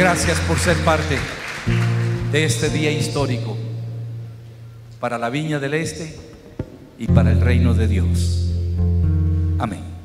Gracias 0.00 0.40
por 0.48 0.58
ser 0.58 0.78
parte 0.78 1.18
de 2.32 2.44
este 2.44 2.70
día 2.70 2.90
histórico 2.90 3.54
para 4.98 5.18
la 5.18 5.28
Viña 5.28 5.58
del 5.58 5.74
Este 5.74 6.16
y 6.98 7.06
para 7.06 7.30
el 7.30 7.42
reino 7.42 7.74
de 7.74 7.86
Dios. 7.86 8.50
Amén. 9.58 9.99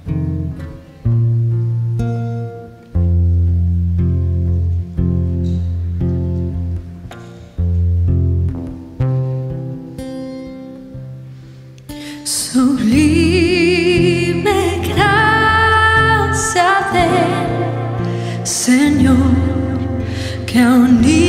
county. 20.55 21.24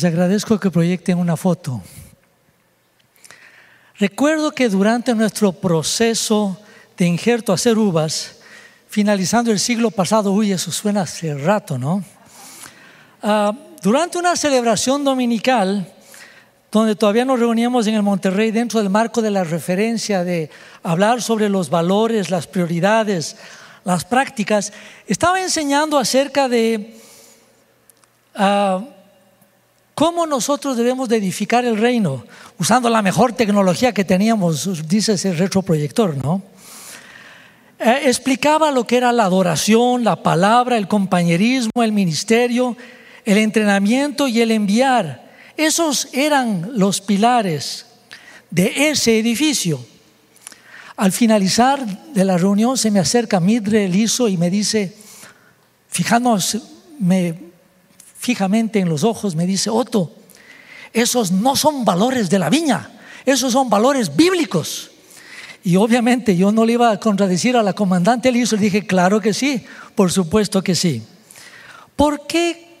Les 0.00 0.06
agradezco 0.06 0.58
que 0.58 0.70
proyecten 0.70 1.18
una 1.18 1.36
foto. 1.36 1.82
Recuerdo 3.98 4.50
que 4.50 4.70
durante 4.70 5.14
nuestro 5.14 5.52
proceso 5.52 6.56
de 6.96 7.04
injerto 7.04 7.52
a 7.52 7.56
hacer 7.56 7.76
uvas, 7.76 8.36
finalizando 8.88 9.52
el 9.52 9.58
siglo 9.58 9.90
pasado, 9.90 10.32
uy, 10.32 10.52
eso 10.52 10.72
suena 10.72 11.02
hace 11.02 11.34
rato, 11.34 11.76
¿no? 11.76 12.02
Ah, 13.22 13.52
durante 13.82 14.16
una 14.16 14.36
celebración 14.36 15.04
dominical, 15.04 15.86
donde 16.72 16.96
todavía 16.96 17.26
nos 17.26 17.38
reuníamos 17.38 17.86
en 17.86 17.96
el 17.96 18.02
Monterrey 18.02 18.52
dentro 18.52 18.80
del 18.80 18.88
marco 18.88 19.20
de 19.20 19.30
la 19.30 19.44
referencia 19.44 20.24
de 20.24 20.48
hablar 20.82 21.20
sobre 21.20 21.50
los 21.50 21.68
valores, 21.68 22.30
las 22.30 22.46
prioridades, 22.46 23.36
las 23.84 24.06
prácticas, 24.06 24.72
estaba 25.06 25.42
enseñando 25.42 25.98
acerca 25.98 26.48
de 26.48 26.96
ah, 28.34 28.80
cómo 30.00 30.26
nosotros 30.26 30.78
debemos 30.78 31.10
de 31.10 31.18
edificar 31.18 31.66
el 31.66 31.76
reino, 31.76 32.24
usando 32.58 32.88
la 32.88 33.02
mejor 33.02 33.34
tecnología 33.34 33.92
que 33.92 34.02
teníamos, 34.02 34.88
dice 34.88 35.12
ese 35.12 35.34
retroproyector, 35.34 36.16
¿no? 36.16 36.40
Eh, 37.78 38.04
explicaba 38.06 38.70
lo 38.70 38.86
que 38.86 38.96
era 38.96 39.12
la 39.12 39.24
adoración, 39.24 40.02
la 40.02 40.22
palabra, 40.22 40.78
el 40.78 40.88
compañerismo, 40.88 41.82
el 41.82 41.92
ministerio, 41.92 42.78
el 43.26 43.36
entrenamiento 43.36 44.26
y 44.26 44.40
el 44.40 44.52
enviar. 44.52 45.32
Esos 45.54 46.08
eran 46.14 46.70
los 46.78 47.02
pilares 47.02 47.84
de 48.48 48.88
ese 48.88 49.18
edificio. 49.18 49.84
Al 50.96 51.12
finalizar 51.12 51.84
de 52.14 52.24
la 52.24 52.38
reunión 52.38 52.78
se 52.78 52.90
me 52.90 53.00
acerca 53.00 53.38
Midre 53.38 53.86
Liso 53.86 54.28
y 54.28 54.38
me 54.38 54.48
dice, 54.48 54.96
fijándose 55.90 56.62
fijamente 58.20 58.80
en 58.80 58.88
los 58.90 59.02
ojos, 59.02 59.34
me 59.34 59.46
dice, 59.46 59.70
Otto, 59.70 60.14
esos 60.92 61.32
no 61.32 61.56
son 61.56 61.86
valores 61.86 62.28
de 62.28 62.38
la 62.38 62.50
viña, 62.50 62.90
esos 63.24 63.54
son 63.54 63.70
valores 63.70 64.14
bíblicos. 64.14 64.90
Y 65.64 65.76
obviamente 65.76 66.36
yo 66.36 66.52
no 66.52 66.66
le 66.66 66.74
iba 66.74 66.90
a 66.90 67.00
contradecir 67.00 67.56
a 67.56 67.62
la 67.62 67.72
comandante 67.72 68.30
Liso, 68.30 68.56
le 68.56 68.62
dije, 68.62 68.86
claro 68.86 69.22
que 69.22 69.32
sí, 69.32 69.64
por 69.94 70.12
supuesto 70.12 70.62
que 70.62 70.74
sí. 70.74 71.02
¿Por 71.96 72.26
qué 72.26 72.76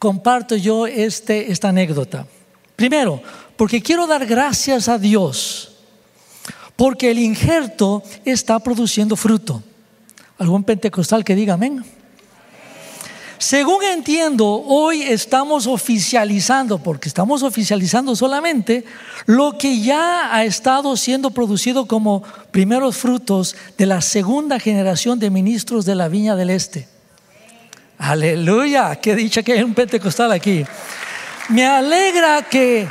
comparto 0.00 0.56
yo 0.56 0.88
este, 0.88 1.52
esta 1.52 1.68
anécdota? 1.68 2.26
Primero, 2.74 3.22
porque 3.56 3.80
quiero 3.80 4.08
dar 4.08 4.26
gracias 4.26 4.88
a 4.88 4.98
Dios, 4.98 5.76
porque 6.74 7.12
el 7.12 7.20
injerto 7.20 8.02
está 8.24 8.58
produciendo 8.58 9.14
fruto. 9.14 9.62
¿Algún 10.36 10.64
pentecostal 10.64 11.24
que 11.24 11.36
diga 11.36 11.54
amén? 11.54 11.84
Según 13.40 13.82
entiendo, 13.82 14.62
hoy 14.66 15.00
estamos 15.00 15.66
oficializando, 15.66 16.76
porque 16.76 17.08
estamos 17.08 17.42
oficializando 17.42 18.14
solamente 18.14 18.84
lo 19.24 19.56
que 19.56 19.80
ya 19.80 20.36
ha 20.36 20.44
estado 20.44 20.94
siendo 20.94 21.30
producido 21.30 21.86
como 21.86 22.22
primeros 22.50 22.98
frutos 22.98 23.56
de 23.78 23.86
la 23.86 24.02
segunda 24.02 24.60
generación 24.60 25.18
de 25.18 25.30
ministros 25.30 25.86
de 25.86 25.94
la 25.94 26.08
Viña 26.08 26.36
del 26.36 26.50
Este. 26.50 26.86
Aleluya, 27.96 28.96
qué 28.96 29.16
dicha 29.16 29.42
que 29.42 29.54
hay 29.54 29.62
un 29.62 29.72
pentecostal 29.72 30.32
aquí. 30.32 30.66
Me 31.48 31.64
alegra 31.64 32.42
que 32.42 32.88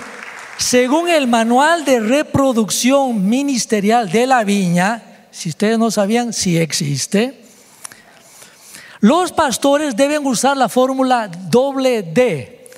según 0.58 1.10
el 1.10 1.28
manual 1.28 1.86
de 1.86 2.00
reproducción 2.00 3.30
ministerial 3.30 4.12
de 4.12 4.26
la 4.26 4.44
viña, 4.44 5.28
si 5.30 5.50
ustedes 5.50 5.78
no 5.78 5.92
sabían, 5.92 6.34
sí 6.34 6.58
existe, 6.58 7.49
los 9.02 9.32
pastores 9.32 9.96
deben 9.96 10.26
usar 10.26 10.58
la 10.58 10.70
fórmula 10.70 11.28
doble 11.28 12.04
D. 12.04 12.70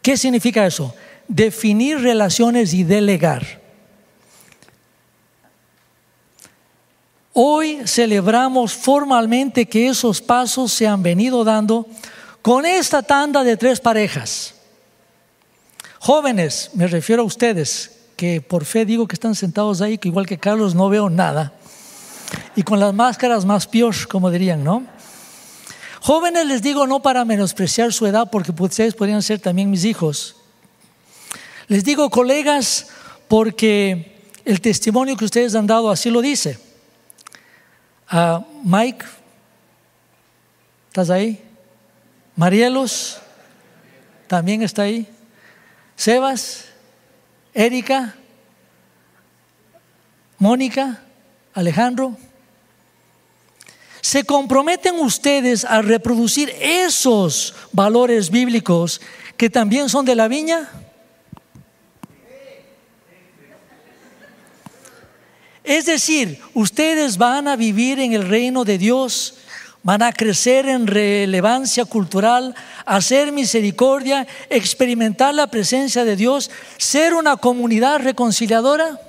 ¿Qué 0.00 0.16
significa 0.16 0.66
eso? 0.66 0.94
Definir 1.28 2.00
relaciones 2.00 2.74
y 2.74 2.84
delegar. 2.84 3.62
Hoy 7.32 7.80
celebramos 7.86 8.74
formalmente 8.74 9.66
que 9.66 9.88
esos 9.88 10.22
pasos 10.22 10.72
se 10.72 10.86
han 10.86 11.02
venido 11.02 11.42
dando 11.42 11.86
con 12.42 12.64
esta 12.64 13.02
tanda 13.02 13.42
de 13.42 13.56
tres 13.56 13.80
parejas. 13.80 14.54
Jóvenes, 15.98 16.70
me 16.74 16.86
refiero 16.86 17.22
a 17.22 17.26
ustedes, 17.26 17.90
que 18.16 18.40
por 18.40 18.64
fe 18.64 18.84
digo 18.84 19.08
que 19.08 19.14
están 19.14 19.34
sentados 19.34 19.80
ahí, 19.80 19.98
que 19.98 20.08
igual 20.08 20.26
que 20.26 20.38
Carlos 20.38 20.74
no 20.74 20.88
veo 20.88 21.10
nada. 21.10 21.54
Y 22.56 22.62
con 22.62 22.80
las 22.80 22.94
máscaras 22.94 23.44
más 23.44 23.66
pior, 23.66 23.94
como 24.08 24.30
dirían, 24.30 24.62
¿no? 24.62 24.84
Jóvenes 26.00 26.46
les 26.46 26.62
digo 26.62 26.86
no 26.86 27.00
para 27.00 27.24
menospreciar 27.24 27.92
su 27.92 28.06
edad, 28.06 28.28
porque 28.30 28.52
ustedes 28.56 28.94
podrían 28.94 29.22
ser 29.22 29.40
también 29.40 29.70
mis 29.70 29.84
hijos. 29.84 30.36
Les 31.66 31.82
digo 31.82 32.10
colegas 32.10 32.88
porque 33.28 34.20
el 34.44 34.60
testimonio 34.60 35.16
que 35.16 35.24
ustedes 35.24 35.54
han 35.54 35.66
dado 35.66 35.90
así 35.90 36.10
lo 36.10 36.20
dice. 36.20 36.58
Ah, 38.08 38.44
Mike, 38.62 39.04
¿estás 40.88 41.08
ahí? 41.08 41.42
Marielos, 42.36 43.18
también 44.26 44.62
está 44.62 44.82
ahí. 44.82 45.08
Sebas, 45.96 46.66
Erika, 47.54 48.14
Mónica, 50.38 51.03
Alejandro. 51.54 52.16
¿Se 54.00 54.24
comprometen 54.24 54.96
ustedes 54.96 55.64
a 55.64 55.80
reproducir 55.80 56.52
esos 56.60 57.54
valores 57.72 58.28
bíblicos 58.28 59.00
que 59.36 59.48
también 59.48 59.88
son 59.88 60.04
de 60.04 60.14
la 60.14 60.28
viña? 60.28 60.68
Es 65.64 65.86
decir, 65.86 66.38
ustedes 66.52 67.16
van 67.16 67.48
a 67.48 67.56
vivir 67.56 67.98
en 67.98 68.12
el 68.12 68.28
reino 68.28 68.64
de 68.64 68.76
Dios, 68.76 69.36
van 69.82 70.02
a 70.02 70.12
crecer 70.12 70.68
en 70.68 70.86
relevancia 70.86 71.86
cultural, 71.86 72.54
hacer 72.84 73.32
misericordia, 73.32 74.26
experimentar 74.50 75.34
la 75.34 75.46
presencia 75.46 76.04
de 76.04 76.16
Dios, 76.16 76.50
ser 76.76 77.14
una 77.14 77.38
comunidad 77.38 78.00
reconciliadora. 78.00 79.00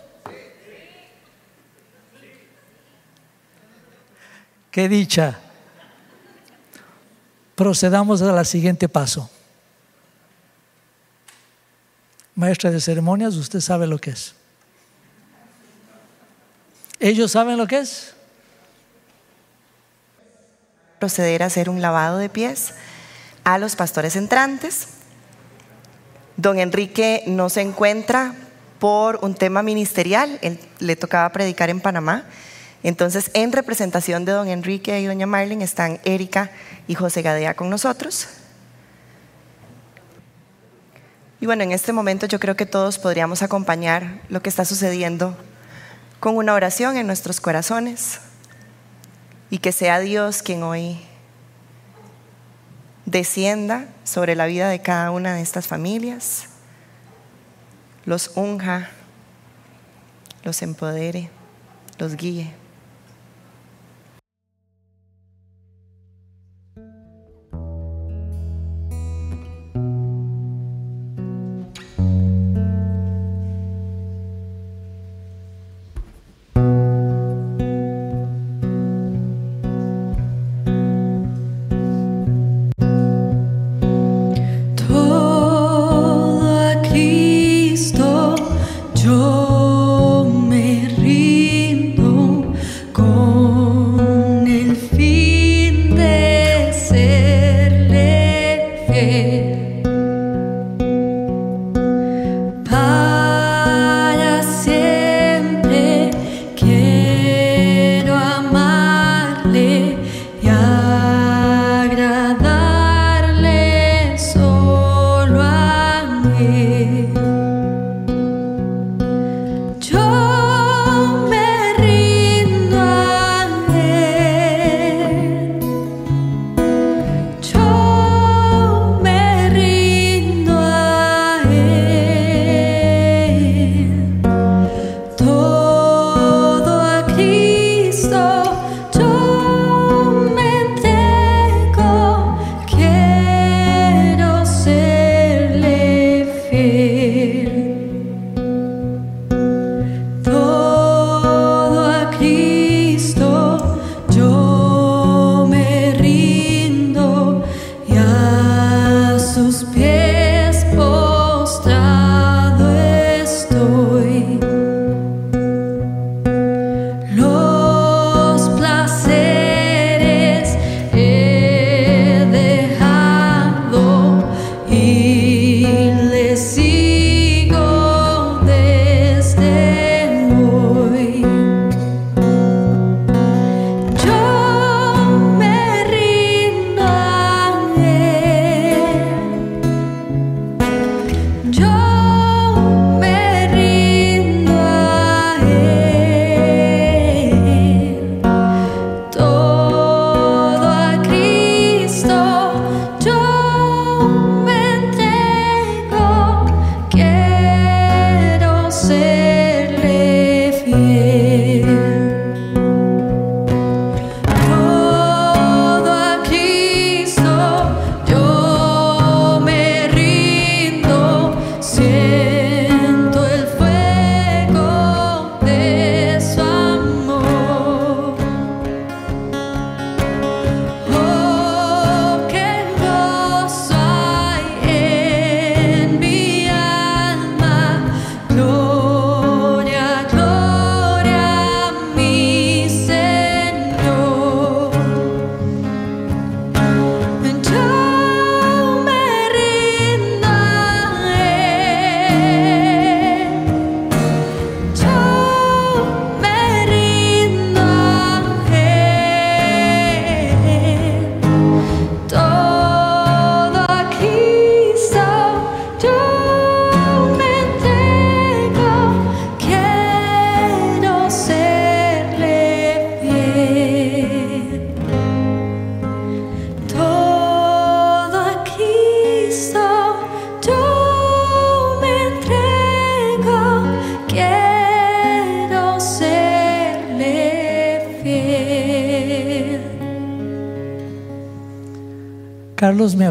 Qué 4.75 4.89
dicha. 4.89 5.39
Procedamos 7.55 8.21
al 8.21 8.45
siguiente 8.45 8.89
paso. 8.89 9.29
Maestra 12.35 12.71
de 12.71 12.81
ceremonias, 12.81 13.35
usted 13.35 13.61
sabe 13.61 13.87
lo 13.87 13.99
que 13.99 14.09
es. 14.09 14.35
¿Ellos 16.99 17.31
saben 17.31 17.57
lo 17.57 17.67
que 17.67 17.77
es? 17.77 18.15
Proceder 20.99 21.43
a 21.43 21.45
hacer 21.45 21.69
un 21.69 21.81
lavado 21.81 22.17
de 22.17 22.27
pies 22.27 22.73
a 23.45 23.57
los 23.57 23.77
pastores 23.77 24.17
entrantes. 24.17 24.89
Don 26.35 26.59
Enrique 26.59 27.23
no 27.27 27.47
se 27.47 27.61
encuentra 27.61 28.35
por 28.79 29.19
un 29.21 29.35
tema 29.35 29.63
ministerial, 29.63 30.37
él 30.41 30.59
le 30.79 30.97
tocaba 30.97 31.31
predicar 31.31 31.69
en 31.69 31.79
Panamá. 31.79 32.25
Entonces, 32.85 33.31
en 33.33 33.51
representación 33.51 34.25
de 34.25 34.33
don 34.33 34.47
Enrique 34.47 35.01
y 35.01 35.05
doña 35.05 35.25
Marlene 35.25 35.63
están 35.63 35.99
Erika 36.03 36.51
y 36.87 36.93
José 36.93 37.23
Gadea 37.23 37.55
con 37.55 37.71
nosotros. 37.71 38.27
Y 41.41 41.47
bueno, 41.47 41.63
en 41.63 41.71
este 41.71 41.93
momento 41.93 42.27
yo 42.27 42.39
creo 42.39 42.55
que 42.55 42.67
todos 42.67 42.99
podríamos 42.99 43.41
acompañar 43.41 44.21
lo 44.29 44.43
que 44.43 44.49
está 44.49 44.65
sucediendo 44.65 45.35
con 46.19 46.37
una 46.37 46.53
oración 46.53 46.95
en 46.95 47.07
nuestros 47.07 47.41
corazones 47.41 48.19
y 49.49 49.57
que 49.57 49.71
sea 49.71 49.97
Dios 49.97 50.43
quien 50.43 50.61
hoy 50.61 50.99
descienda 53.07 53.87
sobre 54.03 54.35
la 54.35 54.45
vida 54.45 54.69
de 54.69 54.83
cada 54.83 55.09
una 55.09 55.33
de 55.33 55.41
estas 55.41 55.65
familias, 55.65 56.49
los 58.05 58.33
unja, 58.35 58.91
los 60.43 60.61
empodere, 60.61 61.31
los 61.97 62.15
guíe. 62.15 62.53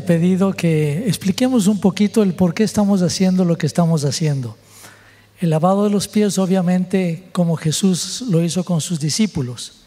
Pedido 0.04 0.52
que 0.52 1.06
expliquemos 1.06 1.66
un 1.66 1.80
poquito 1.80 2.22
el 2.22 2.34
por 2.34 2.54
qué 2.54 2.64
estamos 2.64 3.02
haciendo 3.02 3.44
lo 3.44 3.58
que 3.58 3.66
estamos 3.66 4.04
haciendo. 4.04 4.56
El 5.40 5.50
lavado 5.50 5.84
de 5.84 5.90
los 5.90 6.08
pies, 6.08 6.38
obviamente, 6.38 7.28
como 7.32 7.56
Jesús 7.56 8.24
lo 8.28 8.42
hizo 8.42 8.64
con 8.64 8.80
sus 8.80 9.00
discípulos. 9.00 9.84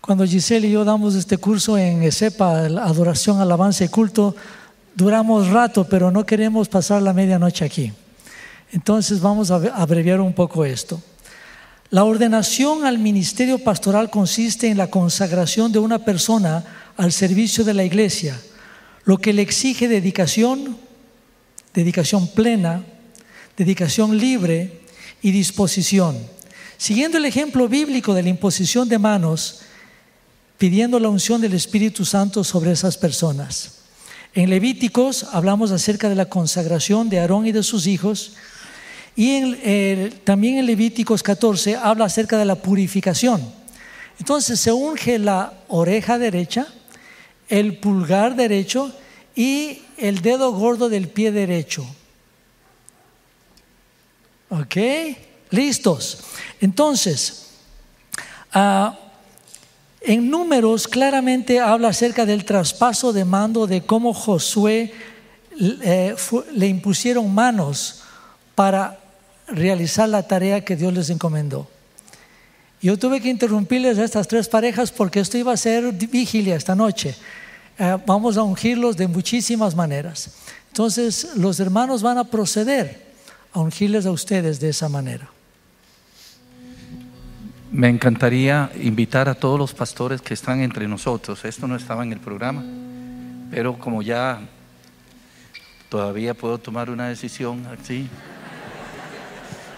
Cuando 0.00 0.24
Giselle 0.24 0.68
y 0.68 0.70
yo 0.70 0.84
damos 0.84 1.14
este 1.14 1.36
curso 1.36 1.76
en 1.76 2.02
ESEPA, 2.02 2.66
Adoración, 2.66 3.40
Alabanza 3.40 3.84
y 3.84 3.88
Culto, 3.88 4.36
duramos 4.94 5.48
rato, 5.48 5.84
pero 5.84 6.10
no 6.10 6.24
queremos 6.24 6.68
pasar 6.68 7.02
la 7.02 7.12
medianoche 7.12 7.64
aquí. 7.64 7.92
Entonces 8.72 9.20
vamos 9.20 9.50
a 9.50 9.56
abreviar 9.56 10.20
un 10.20 10.32
poco 10.32 10.64
esto. 10.64 11.00
La 11.90 12.04
ordenación 12.04 12.84
al 12.84 12.98
ministerio 12.98 13.58
pastoral 13.58 14.10
consiste 14.10 14.68
en 14.68 14.78
la 14.78 14.90
consagración 14.90 15.70
de 15.70 15.78
una 15.78 16.00
persona 16.00 16.64
al 16.96 17.12
servicio 17.12 17.64
de 17.64 17.74
la 17.74 17.84
iglesia, 17.84 18.40
lo 19.06 19.18
que 19.18 19.32
le 19.32 19.40
exige 19.40 19.88
dedicación, 19.88 20.76
dedicación 21.72 22.28
plena, 22.28 22.84
dedicación 23.56 24.18
libre 24.18 24.82
y 25.22 25.30
disposición. 25.30 26.18
Siguiendo 26.76 27.16
el 27.16 27.24
ejemplo 27.24 27.68
bíblico 27.68 28.12
de 28.12 28.24
la 28.24 28.28
imposición 28.28 28.88
de 28.88 28.98
manos, 28.98 29.62
pidiendo 30.58 30.98
la 30.98 31.08
unción 31.08 31.40
del 31.40 31.54
Espíritu 31.54 32.04
Santo 32.04 32.42
sobre 32.42 32.72
esas 32.72 32.98
personas. 32.98 33.76
En 34.34 34.50
Levíticos 34.50 35.24
hablamos 35.32 35.70
acerca 35.70 36.08
de 36.08 36.16
la 36.16 36.26
consagración 36.26 37.08
de 37.08 37.20
Aarón 37.20 37.46
y 37.46 37.52
de 37.52 37.62
sus 37.62 37.86
hijos. 37.86 38.32
Y 39.14 39.54
eh, 39.62 40.12
también 40.24 40.58
en 40.58 40.66
Levíticos 40.66 41.22
14 41.22 41.76
habla 41.76 42.06
acerca 42.06 42.36
de 42.38 42.44
la 42.44 42.56
purificación. 42.56 43.40
Entonces 44.18 44.58
se 44.58 44.72
unge 44.72 45.18
la 45.18 45.54
oreja 45.68 46.18
derecha, 46.18 46.66
el 47.48 47.78
pulgar 47.78 48.36
derecho 48.36 48.92
y 49.34 49.82
el 49.98 50.22
dedo 50.22 50.52
gordo 50.52 50.88
del 50.88 51.08
pie 51.08 51.32
derecho. 51.32 51.86
¿Ok? 54.48 54.76
Listos. 55.50 56.18
Entonces, 56.60 57.46
ah, 58.52 58.98
en 60.00 60.30
números 60.30 60.86
claramente 60.86 61.60
habla 61.60 61.88
acerca 61.88 62.26
del 62.26 62.44
traspaso 62.44 63.12
de 63.12 63.24
mando 63.24 63.66
de 63.66 63.82
cómo 63.82 64.14
Josué 64.14 64.92
eh, 65.58 66.14
le 66.52 66.66
impusieron 66.66 67.34
manos 67.34 68.02
para 68.54 69.00
realizar 69.48 70.08
la 70.08 70.26
tarea 70.26 70.64
que 70.64 70.76
Dios 70.76 70.92
les 70.92 71.10
encomendó. 71.10 71.68
Yo 72.82 72.98
tuve 72.98 73.20
que 73.20 73.28
interrumpirles 73.28 73.98
a 73.98 74.04
estas 74.04 74.28
tres 74.28 74.48
parejas 74.48 74.92
porque 74.92 75.20
esto 75.20 75.38
iba 75.38 75.52
a 75.52 75.56
ser 75.56 75.92
vigilia 75.92 76.56
esta 76.56 76.74
noche. 76.74 77.16
Eh, 77.78 77.98
vamos 78.06 78.36
a 78.36 78.42
ungirlos 78.42 78.96
de 78.96 79.08
muchísimas 79.08 79.74
maneras. 79.74 80.30
Entonces, 80.68 81.36
los 81.36 81.58
hermanos 81.58 82.02
van 82.02 82.18
a 82.18 82.24
proceder 82.24 83.06
a 83.52 83.60
ungirles 83.60 84.04
a 84.04 84.10
ustedes 84.10 84.60
de 84.60 84.68
esa 84.68 84.88
manera. 84.88 85.30
Me 87.72 87.88
encantaría 87.88 88.70
invitar 88.82 89.28
a 89.28 89.34
todos 89.34 89.58
los 89.58 89.72
pastores 89.72 90.20
que 90.20 90.34
están 90.34 90.60
entre 90.60 90.86
nosotros. 90.86 91.44
Esto 91.44 91.66
no 91.66 91.76
estaba 91.76 92.02
en 92.04 92.12
el 92.12 92.20
programa, 92.20 92.64
pero 93.50 93.78
como 93.78 94.02
ya 94.02 94.40
todavía 95.88 96.34
puedo 96.34 96.58
tomar 96.58 96.90
una 96.90 97.08
decisión 97.08 97.66
así, 97.66 98.08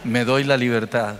me 0.04 0.24
doy 0.24 0.44
la 0.44 0.56
libertad. 0.56 1.16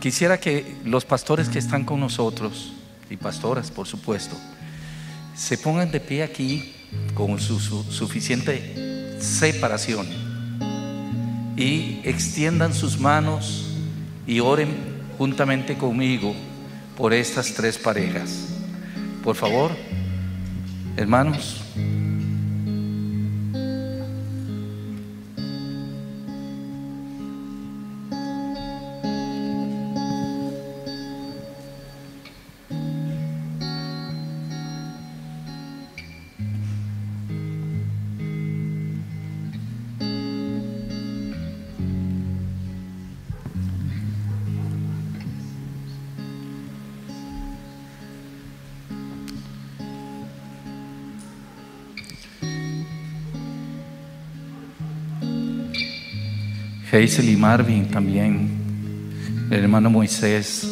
Quisiera 0.00 0.40
que 0.40 0.76
los 0.84 1.04
pastores 1.04 1.48
que 1.48 1.58
están 1.58 1.84
con 1.84 2.00
nosotros, 2.00 2.72
y 3.10 3.16
pastoras 3.16 3.70
por 3.70 3.86
supuesto, 3.86 4.36
se 5.34 5.58
pongan 5.58 5.90
de 5.90 6.00
pie 6.00 6.22
aquí 6.22 6.72
con 7.14 7.38
su, 7.38 7.60
su- 7.60 7.84
suficiente 7.84 9.16
separación 9.20 10.06
y 11.56 12.00
extiendan 12.04 12.72
sus 12.72 12.98
manos 12.98 13.66
y 14.26 14.40
oren 14.40 14.74
juntamente 15.18 15.76
conmigo 15.76 16.34
por 16.96 17.12
estas 17.12 17.52
tres 17.54 17.76
parejas. 17.76 18.48
Por 19.22 19.36
favor, 19.36 19.70
hermanos. 20.96 21.62
Hazel 56.92 57.28
y 57.28 57.36
Marvin 57.36 57.88
también, 57.88 58.50
el 59.48 59.60
hermano 59.60 59.90
Moisés. 59.90 60.68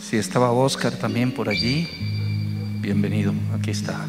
Si 0.00 0.16
estaba 0.16 0.50
Oscar 0.50 0.92
también 0.94 1.30
por 1.30 1.48
allí, 1.48 1.88
bienvenido, 2.80 3.32
aquí 3.56 3.70
está. 3.70 4.04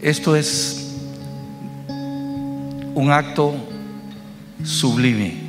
Esto 0.00 0.36
es 0.36 0.94
un 2.94 3.10
acto 3.10 3.56
sublime. 4.62 5.45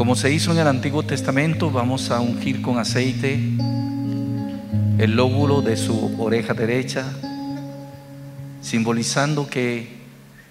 Como 0.00 0.16
se 0.16 0.32
hizo 0.32 0.52
en 0.52 0.58
el 0.58 0.66
Antiguo 0.66 1.02
Testamento, 1.02 1.70
vamos 1.70 2.10
a 2.10 2.20
ungir 2.20 2.62
con 2.62 2.78
aceite 2.78 3.34
el 4.96 5.14
lóbulo 5.14 5.60
de 5.60 5.76
su 5.76 6.18
oreja 6.18 6.54
derecha, 6.54 7.04
simbolizando 8.62 9.46
que 9.46 9.98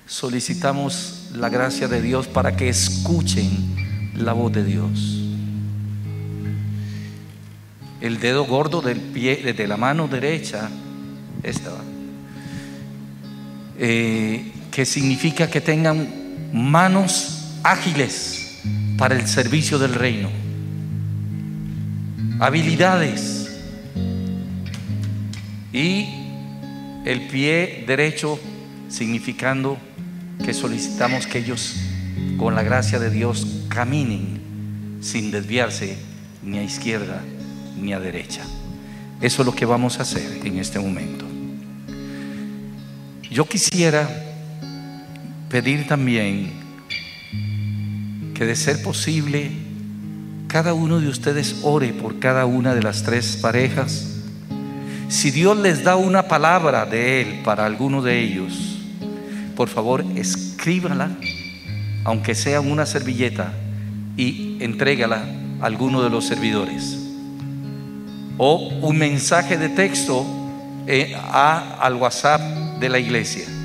solicitamos 0.06 1.32
la 1.34 1.50
gracia 1.50 1.88
de 1.88 2.00
Dios 2.00 2.28
para 2.28 2.56
que 2.56 2.70
escuchen 2.70 4.12
la 4.14 4.34
voz 4.34 4.54
de 4.54 4.64
Dios. 4.64 5.24
El 8.02 8.20
dedo 8.20 8.46
gordo 8.46 8.84
del 8.84 9.00
pie, 9.00 9.38
de 9.52 9.68
la 9.68 9.78
mano 9.78 10.08
derecha, 10.08 10.70
esta, 11.42 11.72
eh, 13.80 14.52
que 14.70 14.86
significa 14.86 15.50
que 15.50 15.60
tengan 15.60 16.08
manos 16.54 17.56
ágiles 17.64 18.39
para 19.00 19.16
el 19.16 19.26
servicio 19.28 19.80
del 19.80 19.96
reino, 19.96 20.30
habilidades 22.42 23.50
y 25.72 26.10
el 27.06 27.28
pie 27.32 27.86
derecho 27.88 28.38
significando 28.90 29.78
que 30.44 30.54
solicitamos 30.54 31.28
que 31.28 31.40
ellos, 31.40 31.78
con 32.38 32.56
la 32.56 32.64
gracia 32.64 33.00
de 33.00 33.10
Dios, 33.10 33.48
caminen 33.70 34.42
sin 35.00 35.32
desviarse 35.32 35.98
ni 36.44 36.58
a 36.58 36.64
izquierda 36.64 37.22
ni 37.82 37.94
a 37.94 38.02
derecha. 38.02 38.42
Eso 39.22 39.42
es 39.42 39.46
lo 39.46 39.56
que 39.56 39.66
vamos 39.66 39.98
a 40.00 40.02
hacer 40.02 40.46
en 40.46 40.60
este 40.60 40.78
momento. 40.78 41.24
Yo 43.32 43.46
quisiera 43.48 44.10
pedir 45.50 45.88
también 45.88 46.59
que 48.40 48.46
de 48.46 48.56
ser 48.56 48.82
posible, 48.82 49.52
cada 50.48 50.74
uno 50.74 51.02
de 51.02 51.10
ustedes 51.10 51.58
ore 51.62 51.92
por 51.92 52.20
cada 52.20 52.46
una 52.46 52.74
de 52.74 52.82
las 52.82 53.04
tres 53.04 53.36
parejas. 53.36 54.16
Si 55.10 55.30
Dios 55.30 55.58
les 55.58 55.84
da 55.84 55.98
una 55.98 56.30
palabra 56.30 56.86
de 56.86 57.22
Él 57.22 57.42
para 57.44 57.66
alguno 57.66 58.02
de 58.02 58.18
ellos, 58.18 58.78
por 59.58 59.68
favor 59.68 60.06
escríbala, 60.16 61.12
aunque 62.06 62.34
sea 62.34 62.62
una 62.62 62.86
servilleta, 62.86 63.52
y 64.16 64.56
entrégala 64.62 65.26
a 65.60 65.66
alguno 65.66 66.02
de 66.02 66.10
los 66.10 66.26
servidores. 66.26 66.98
O 68.38 68.70
un 68.70 68.98
mensaje 68.98 69.58
de 69.58 69.68
texto 69.68 70.26
eh, 70.88 71.14
a, 71.14 71.76
al 71.82 71.96
WhatsApp 71.96 72.40
de 72.80 72.88
la 72.88 73.00
iglesia. 73.00 73.59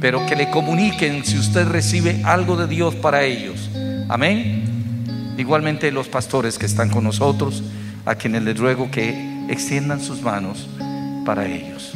Pero 0.00 0.24
que 0.26 0.36
le 0.36 0.50
comuniquen 0.50 1.24
si 1.24 1.38
usted 1.38 1.66
recibe 1.66 2.22
algo 2.24 2.56
de 2.56 2.66
Dios 2.66 2.94
para 2.94 3.24
ellos. 3.24 3.70
Amén. 4.08 5.34
Igualmente 5.36 5.90
los 5.92 6.08
pastores 6.08 6.58
que 6.58 6.66
están 6.66 6.90
con 6.90 7.04
nosotros, 7.04 7.62
a 8.04 8.14
quienes 8.14 8.42
les 8.42 8.58
ruego 8.58 8.90
que 8.90 9.46
extiendan 9.48 10.00
sus 10.00 10.22
manos 10.22 10.68
para 11.24 11.46
ellos. 11.46 11.94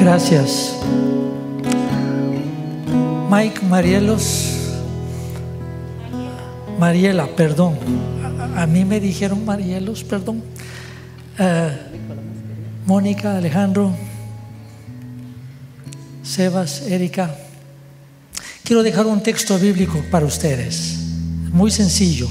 Gracias. 0.00 0.76
Mike 3.30 3.60
Marielos. 3.66 4.54
Mariela, 6.78 7.26
perdón. 7.26 7.76
A, 8.56 8.66
mí 8.66 8.84
me 8.84 9.00
dijeron 9.00 9.44
Marielos, 9.44 10.04
perdón. 10.04 10.42
Eh, 11.38 11.70
Mónica, 12.86 13.36
Alejandro, 13.36 13.92
Sebas, 16.22 16.82
Erika. 16.82 17.34
Quiero 18.62 18.82
dejar 18.82 19.06
un 19.06 19.22
texto 19.22 19.58
bíblico 19.58 20.00
para 20.10 20.26
ustedes. 20.26 20.98
Muy 21.52 21.70
sencillo. 21.70 22.28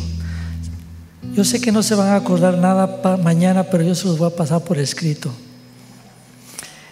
Yo 1.33 1.43
sé 1.43 1.59
que 1.59 1.71
no 1.71 1.83
se 1.83 1.95
van 1.95 2.09
a 2.09 2.15
acordar 2.15 2.57
nada 2.57 3.17
mañana, 3.17 3.63
pero 3.63 3.83
yo 3.83 3.93
se 3.93 4.05
los 4.07 4.17
voy 4.17 4.31
a 4.31 4.35
pasar 4.35 4.63
por 4.63 4.79
escrito. 4.79 5.31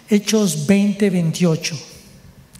Hechos 0.08 0.66
20, 0.66 1.10
28. 1.10 1.76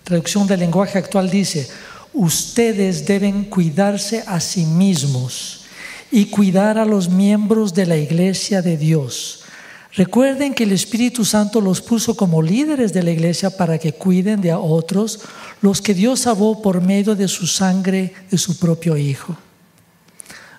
Traducción 0.02 0.46
del 0.46 0.60
lenguaje 0.60 0.98
actual 0.98 1.30
dice, 1.30 1.68
ustedes 2.12 3.06
deben 3.06 3.44
cuidarse 3.44 4.24
a 4.26 4.40
sí 4.40 4.66
mismos 4.66 5.64
y 6.10 6.26
cuidar 6.26 6.78
a 6.78 6.84
los 6.84 7.08
miembros 7.08 7.72
de 7.72 7.86
la 7.86 7.96
iglesia 7.96 8.62
de 8.62 8.76
Dios. 8.76 9.44
Recuerden 9.92 10.54
que 10.54 10.64
el 10.64 10.72
Espíritu 10.72 11.24
Santo 11.24 11.60
los 11.60 11.80
puso 11.80 12.16
como 12.16 12.42
líderes 12.42 12.92
de 12.92 13.02
la 13.02 13.12
iglesia 13.12 13.50
para 13.50 13.78
que 13.78 13.92
cuiden 13.92 14.40
de 14.40 14.50
a 14.50 14.58
otros, 14.58 15.20
los 15.62 15.80
que 15.80 15.94
Dios 15.94 16.20
salvó 16.20 16.60
por 16.60 16.80
medio 16.80 17.14
de 17.14 17.28
su 17.28 17.46
sangre 17.46 18.12
de 18.30 18.38
su 18.38 18.58
propio 18.58 18.96
Hijo. 18.96 19.36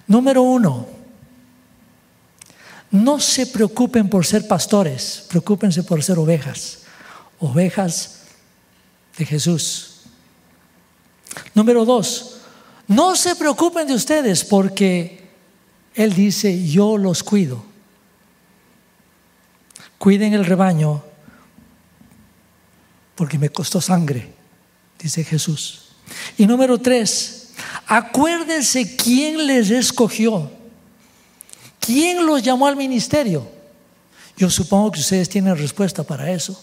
Número 0.08 0.42
uno, 0.42 0.97
no 2.92 3.20
se 3.20 3.48
preocupen 3.48 4.10
por 4.10 4.26
ser 4.26 4.48
pastores, 4.48 5.26
preocúpense 5.28 5.84
por 5.84 6.04
ser 6.04 6.18
ovejas, 6.20 6.80
ovejas 7.40 8.22
de 9.18 9.26
Jesús. 9.26 10.02
Número 11.54 11.86
dos, 11.86 12.38
no 12.88 13.16
se 13.16 13.36
preocupen 13.36 13.88
de 13.88 13.94
ustedes 13.94 14.44
porque 14.44 15.28
Él 15.96 16.14
dice, 16.14 16.66
yo 16.68 16.98
los 16.98 17.24
cuido. 17.24 17.64
Cuiden 19.98 20.34
el 20.34 20.46
rebaño 20.46 21.04
porque 23.16 23.40
me 23.40 23.50
costó 23.50 23.82
sangre, 23.82 24.32
dice 25.00 25.24
Jesús. 25.24 25.90
Y 26.38 26.46
número 26.46 26.80
tres, 26.80 27.50
acuérdense 27.88 28.96
quién 28.96 29.48
les 29.48 29.72
escogió. 29.72 30.57
¿Quién 31.88 32.26
los 32.26 32.44
llamó 32.44 32.68
al 32.68 32.76
ministerio? 32.76 33.48
Yo 34.36 34.50
supongo 34.50 34.92
que 34.92 35.00
ustedes 35.00 35.30
tienen 35.30 35.58
respuesta 35.58 36.04
para 36.04 36.30
eso. 36.30 36.62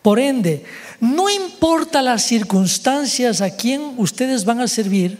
Por 0.00 0.20
ende, 0.20 0.64
no 1.00 1.28
importa 1.28 2.02
las 2.02 2.22
circunstancias 2.22 3.40
a 3.40 3.50
quién 3.50 3.94
ustedes 3.98 4.44
van 4.44 4.60
a 4.60 4.68
servir, 4.68 5.18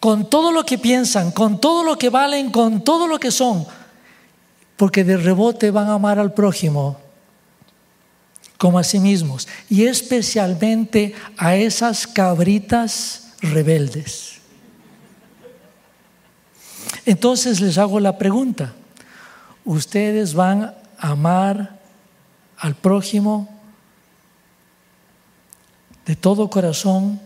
con 0.00 0.28
todo 0.28 0.50
lo 0.50 0.66
que 0.66 0.78
piensan, 0.78 1.30
con 1.30 1.60
todo 1.60 1.84
lo 1.84 1.96
que 1.96 2.10
valen, 2.10 2.50
con 2.50 2.82
todo 2.82 3.06
lo 3.06 3.20
que 3.20 3.30
son, 3.30 3.66
porque 4.76 5.04
de 5.04 5.16
rebote 5.16 5.70
van 5.70 5.86
a 5.90 5.94
amar 5.94 6.18
al 6.18 6.34
prójimo 6.34 6.98
como 8.58 8.80
a 8.80 8.84
sí 8.84 8.98
mismos, 8.98 9.46
y 9.70 9.84
especialmente 9.84 11.14
a 11.36 11.54
esas 11.54 12.04
cabritas 12.08 13.28
rebeldes. 13.40 14.31
Entonces 17.04 17.60
les 17.60 17.78
hago 17.78 17.98
la 17.98 18.16
pregunta, 18.16 18.72
¿ustedes 19.64 20.34
van 20.34 20.74
a 20.98 21.10
amar 21.10 21.80
al 22.56 22.74
prójimo 22.76 23.48
de 26.06 26.14
todo 26.14 26.48
corazón 26.48 27.20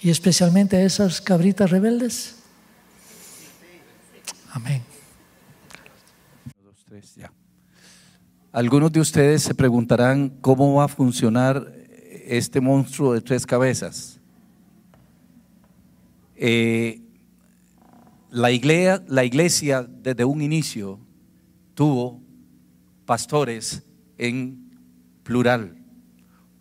y 0.00 0.10
especialmente 0.10 0.76
a 0.76 0.82
esas 0.82 1.20
cabritas 1.20 1.70
rebeldes? 1.70 2.36
Amén. 4.50 4.82
Algunos 8.52 8.90
de 8.92 9.00
ustedes 9.00 9.42
se 9.42 9.54
preguntarán 9.54 10.30
cómo 10.40 10.74
va 10.74 10.84
a 10.84 10.88
funcionar 10.88 11.72
este 12.26 12.60
monstruo 12.60 13.12
de 13.14 13.20
tres 13.20 13.46
cabezas. 13.46 14.17
Eh, 16.40 17.02
la, 18.30 18.52
iglesia, 18.52 19.04
la 19.08 19.24
iglesia 19.24 19.82
desde 19.82 20.24
un 20.24 20.40
inicio 20.40 21.00
tuvo 21.74 22.22
pastores 23.04 23.82
en 24.18 24.70
plural. 25.24 25.76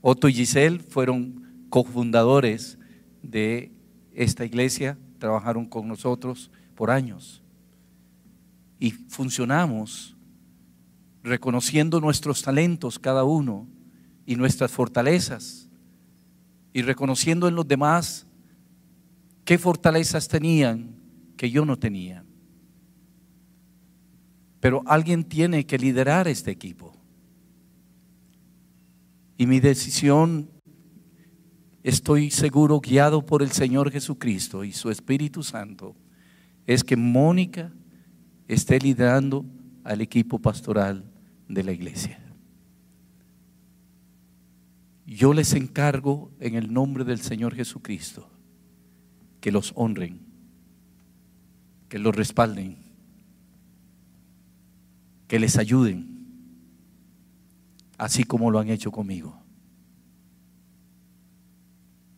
Otto 0.01 0.29
y 0.29 0.33
Giselle 0.33 0.79
fueron 0.79 1.67
cofundadores 1.69 2.79
de 3.21 3.71
esta 4.13 4.45
iglesia, 4.45 4.97
trabajaron 5.19 5.65
con 5.65 5.87
nosotros 5.87 6.49
por 6.73 6.89
años 6.89 7.43
y 8.79 8.91
funcionamos 8.91 10.17
reconociendo 11.23 12.01
nuestros 12.01 12.41
talentos 12.41 12.97
cada 12.97 13.23
uno 13.23 13.67
y 14.25 14.35
nuestras 14.35 14.71
fortalezas 14.71 15.69
y 16.73 16.81
reconociendo 16.81 17.47
en 17.47 17.55
los 17.55 17.67
demás 17.67 18.26
qué 19.47 19.57
fortalezas 19.57 20.27
tenían 20.27 20.93
que 21.37 21.49
yo 21.49 21.63
no 21.63 21.79
tenía. 21.79 22.25
Pero 24.59 24.83
alguien 24.85 25.23
tiene 25.23 25.65
que 25.65 25.77
liderar 25.77 26.27
este 26.27 26.51
equipo. 26.51 26.93
Y 29.37 29.47
mi 29.47 29.61
decisión, 29.61 30.49
estoy 31.81 32.29
seguro, 32.29 32.81
guiado 32.81 33.25
por 33.25 33.41
el 33.41 33.53
Señor 33.53 33.89
Jesucristo 33.89 34.65
y 34.65 34.73
su 34.73 34.89
Espíritu 34.89 35.41
Santo, 35.43 35.95
es 36.65 36.83
que 36.83 36.97
Mónica 36.97 37.71
esté 38.49 38.79
liderando 38.79 39.45
al 39.85 40.01
equipo 40.01 40.39
pastoral 40.39 41.09
de 41.47 41.63
la 41.63 41.71
iglesia. 41.71 42.19
Yo 45.05 45.33
les 45.33 45.53
encargo 45.53 46.33
en 46.41 46.55
el 46.55 46.73
nombre 46.73 47.05
del 47.05 47.21
Señor 47.21 47.55
Jesucristo 47.55 48.29
que 49.39 49.51
los 49.51 49.73
honren, 49.75 50.19
que 51.89 51.99
los 51.99 52.15
respalden, 52.15 52.77
que 55.27 55.39
les 55.39 55.57
ayuden, 55.57 56.17
así 57.97 58.23
como 58.23 58.51
lo 58.51 58.59
han 58.59 58.69
hecho 58.69 58.91
conmigo. 58.91 59.41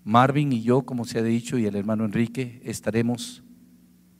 Marvin 0.03 0.53
y 0.53 0.61
yo, 0.63 0.83
como 0.83 1.05
se 1.05 1.19
ha 1.19 1.23
dicho, 1.23 1.57
y 1.57 1.65
el 1.65 1.75
hermano 1.75 2.05
Enrique, 2.05 2.61
estaremos 2.63 3.43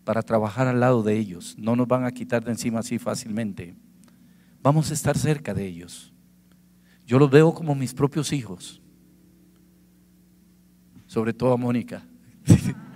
para 0.04 0.22
trabajar 0.22 0.68
al 0.68 0.80
lado 0.80 1.04
de 1.04 1.18
ellos. 1.18 1.56
No 1.58 1.76
nos 1.76 1.88
van 1.88 2.04
a 2.04 2.12
quitar 2.12 2.44
de 2.44 2.52
encima 2.52 2.80
así 2.80 3.00
fácilmente. 3.00 3.76
Vamos 4.62 4.92
a 4.92 4.94
estar 4.94 5.18
cerca 5.18 5.54
de 5.54 5.66
ellos. 5.66 6.14
Yo 7.06 7.18
los 7.18 7.32
veo 7.32 7.54
como 7.54 7.74
mis 7.76 7.94
propios 7.94 8.34
hijos. 8.34 8.82
Sobre 11.08 11.34
todo 11.34 11.54
a 11.54 11.58
Mónica. 11.58 12.06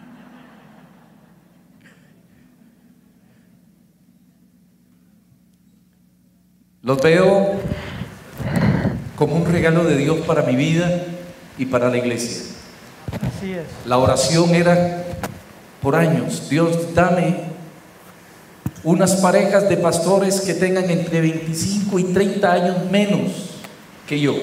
Los 6.84 7.02
veo 7.02 7.62
como 9.16 9.38
un 9.38 9.46
regalo 9.46 9.86
de 9.86 9.96
Dios 9.96 10.18
para 10.28 10.42
mi 10.42 10.58
vida 10.58 11.06
y 11.58 11.66
para 11.66 11.90
la 11.90 11.98
iglesia. 11.98 12.44
Así 13.22 13.54
es. 13.54 13.64
La 13.86 13.98
oración 13.98 14.54
era 14.54 15.06
por 15.82 15.96
años, 15.96 16.50
Dios 16.50 16.94
dame 16.94 17.38
unas 18.84 19.16
parejas 19.16 19.70
de 19.70 19.78
pastores 19.78 20.42
que 20.42 20.54
tengan 20.56 20.90
entre 20.90 21.22
25 21.22 22.00
y 22.00 22.04
30 22.04 22.52
años 22.52 22.92
menos 22.92 23.32
que 24.06 24.20
yo. 24.20 24.36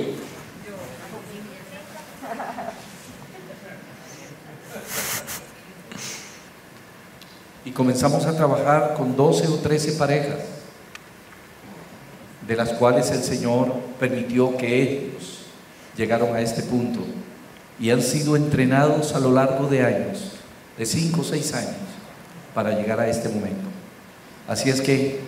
Y 7.66 7.70
comenzamos 7.72 8.24
a 8.24 8.34
trabajar 8.34 8.95
con 8.95 9.14
12 9.14 9.47
o 9.49 9.57
13 9.57 9.93
parejas, 9.93 10.38
de 12.51 12.57
las 12.57 12.70
cuales 12.70 13.12
el 13.12 13.22
Señor 13.22 13.72
permitió 14.01 14.57
que 14.57 14.82
ellos 14.82 15.42
llegaron 15.96 16.34
a 16.34 16.40
este 16.40 16.64
punto 16.64 16.98
y 17.78 17.90
han 17.90 18.03
sido 18.03 18.34
entrenados 18.34 19.14
a 19.14 19.20
lo 19.20 19.30
largo 19.30 19.68
de 19.68 19.84
años, 19.84 20.32
de 20.76 20.84
5 20.84 21.20
o 21.20 21.22
6 21.22 21.55
años, 21.55 21.76
para 22.53 22.76
llegar 22.76 22.98
a 22.98 23.09
este 23.09 23.28
momento. 23.28 23.68
Así 24.48 24.68
es 24.68 24.80
que 24.80 25.20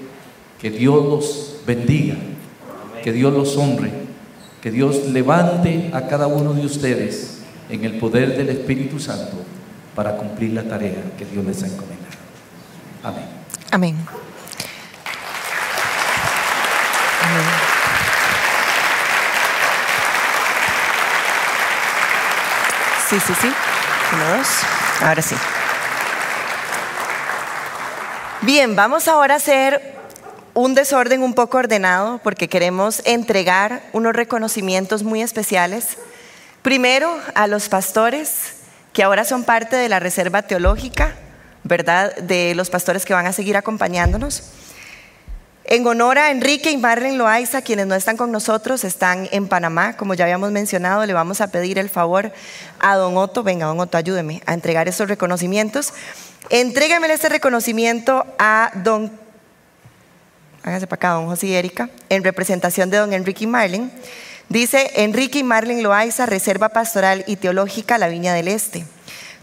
que 0.58 0.72
Dios 0.72 1.04
los 1.04 1.56
bendiga, 1.64 2.16
que 3.04 3.12
Dios 3.12 3.32
los 3.32 3.56
honre, 3.56 3.92
que 4.60 4.72
Dios 4.72 5.06
levante 5.06 5.90
a 5.92 6.08
cada 6.08 6.26
uno 6.26 6.54
de 6.54 6.66
ustedes 6.66 7.38
en 7.70 7.84
el 7.84 8.00
poder 8.00 8.36
del 8.36 8.48
Espíritu 8.48 8.98
Santo 8.98 9.36
para 9.94 10.16
cumplir 10.16 10.54
la 10.54 10.64
tarea 10.64 11.04
que 11.16 11.24
Dios 11.24 11.44
les 11.44 11.62
ha 11.62 11.66
encomendado. 11.66 12.16
Amén. 13.04 13.24
Amén. 13.70 14.21
Sí, 23.12 23.20
sí, 23.20 23.34
sí. 23.42 23.52
Uno, 24.14 24.38
dos. 24.38 24.48
Ahora 25.02 25.20
sí. 25.20 25.34
Bien, 28.40 28.74
vamos 28.74 29.06
ahora 29.06 29.34
a 29.34 29.36
hacer 29.36 29.96
un 30.54 30.74
desorden 30.74 31.22
un 31.22 31.34
poco 31.34 31.58
ordenado 31.58 32.20
porque 32.24 32.48
queremos 32.48 33.02
entregar 33.04 33.82
unos 33.92 34.14
reconocimientos 34.14 35.02
muy 35.02 35.20
especiales. 35.20 35.98
Primero 36.62 37.14
a 37.34 37.46
los 37.48 37.68
pastores 37.68 38.54
que 38.94 39.02
ahora 39.02 39.26
son 39.26 39.44
parte 39.44 39.76
de 39.76 39.90
la 39.90 40.00
Reserva 40.00 40.40
Teológica, 40.40 41.12
¿verdad? 41.64 42.16
De 42.16 42.54
los 42.54 42.70
pastores 42.70 43.04
que 43.04 43.12
van 43.12 43.26
a 43.26 43.34
seguir 43.34 43.58
acompañándonos. 43.58 44.42
En 45.64 45.86
honor 45.86 46.18
a 46.18 46.30
Enrique 46.30 46.70
y 46.70 46.76
Marlene 46.76 47.16
Loaiza, 47.16 47.62
quienes 47.62 47.86
no 47.86 47.94
están 47.94 48.16
con 48.16 48.32
nosotros, 48.32 48.82
están 48.82 49.28
en 49.30 49.46
Panamá, 49.46 49.96
como 49.96 50.14
ya 50.14 50.24
habíamos 50.24 50.50
mencionado, 50.50 51.06
le 51.06 51.12
vamos 51.12 51.40
a 51.40 51.46
pedir 51.48 51.78
el 51.78 51.88
favor 51.88 52.32
a 52.80 52.96
don 52.96 53.16
Otto, 53.16 53.44
venga 53.44 53.66
don 53.66 53.78
Otto, 53.78 53.96
ayúdeme 53.96 54.42
a 54.44 54.54
entregar 54.54 54.88
estos 54.88 55.08
reconocimientos. 55.08 55.94
Entrégueme 56.50 57.10
este 57.12 57.28
reconocimiento 57.28 58.26
a 58.38 58.72
don, 58.74 59.12
hágase 60.64 60.88
para 60.88 60.96
acá, 60.98 61.10
don 61.10 61.26
José 61.26 61.46
y 61.46 61.54
Erika, 61.54 61.88
en 62.08 62.24
representación 62.24 62.90
de 62.90 62.96
don 62.96 63.12
Enrique 63.12 63.44
y 63.44 63.46
Marlene. 63.46 63.90
Dice, 64.48 64.90
Enrique 64.96 65.38
y 65.38 65.44
Marlene 65.44 65.82
Loaiza, 65.82 66.26
Reserva 66.26 66.70
Pastoral 66.70 67.24
y 67.28 67.36
Teológica 67.36 67.98
La 67.98 68.08
Viña 68.08 68.34
del 68.34 68.48
Este. 68.48 68.84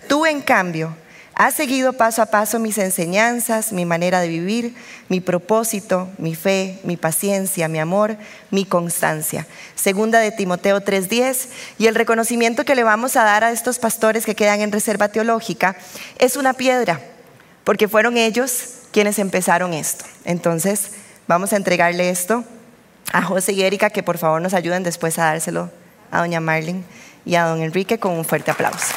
Tú, 0.09 0.25
en 0.25 0.41
cambio, 0.41 0.95
Has 1.39 1.53
seguido 1.53 1.93
paso 1.93 2.21
a 2.21 2.25
paso 2.25 2.59
mis 2.59 2.77
enseñanzas, 2.77 3.71
mi 3.71 3.85
manera 3.85 4.19
de 4.19 4.27
vivir, 4.27 4.75
mi 5.07 5.21
propósito, 5.21 6.09
mi 6.17 6.35
fe, 6.35 6.81
mi 6.83 6.97
paciencia, 6.97 7.69
mi 7.69 7.79
amor, 7.79 8.17
mi 8.51 8.65
constancia. 8.65 9.47
Segunda 9.73 10.19
de 10.19 10.31
Timoteo 10.31 10.81
3:10 10.81 11.47
y 11.77 11.87
el 11.87 11.95
reconocimiento 11.95 12.65
que 12.65 12.75
le 12.75 12.83
vamos 12.83 13.15
a 13.15 13.23
dar 13.23 13.45
a 13.45 13.53
estos 13.53 13.79
pastores 13.79 14.25
que 14.25 14.35
quedan 14.35 14.59
en 14.59 14.73
reserva 14.73 15.07
teológica 15.07 15.77
es 16.17 16.35
una 16.35 16.51
piedra, 16.51 16.99
porque 17.63 17.87
fueron 17.87 18.17
ellos 18.17 18.71
quienes 18.91 19.17
empezaron 19.17 19.73
esto. 19.73 20.03
Entonces, 20.25 20.91
vamos 21.25 21.53
a 21.53 21.55
entregarle 21.55 22.09
esto 22.09 22.43
a 23.13 23.21
José 23.21 23.53
y 23.53 23.63
Erika 23.63 23.91
que 23.91 24.03
por 24.03 24.17
favor 24.17 24.41
nos 24.41 24.53
ayuden 24.53 24.83
después 24.83 25.17
a 25.17 25.27
dárselo 25.27 25.71
a 26.11 26.19
doña 26.19 26.41
Marlene 26.41 26.83
y 27.23 27.35
a 27.35 27.45
don 27.45 27.61
Enrique 27.61 27.97
con 27.97 28.11
un 28.11 28.25
fuerte 28.25 28.51
aplauso. 28.51 28.93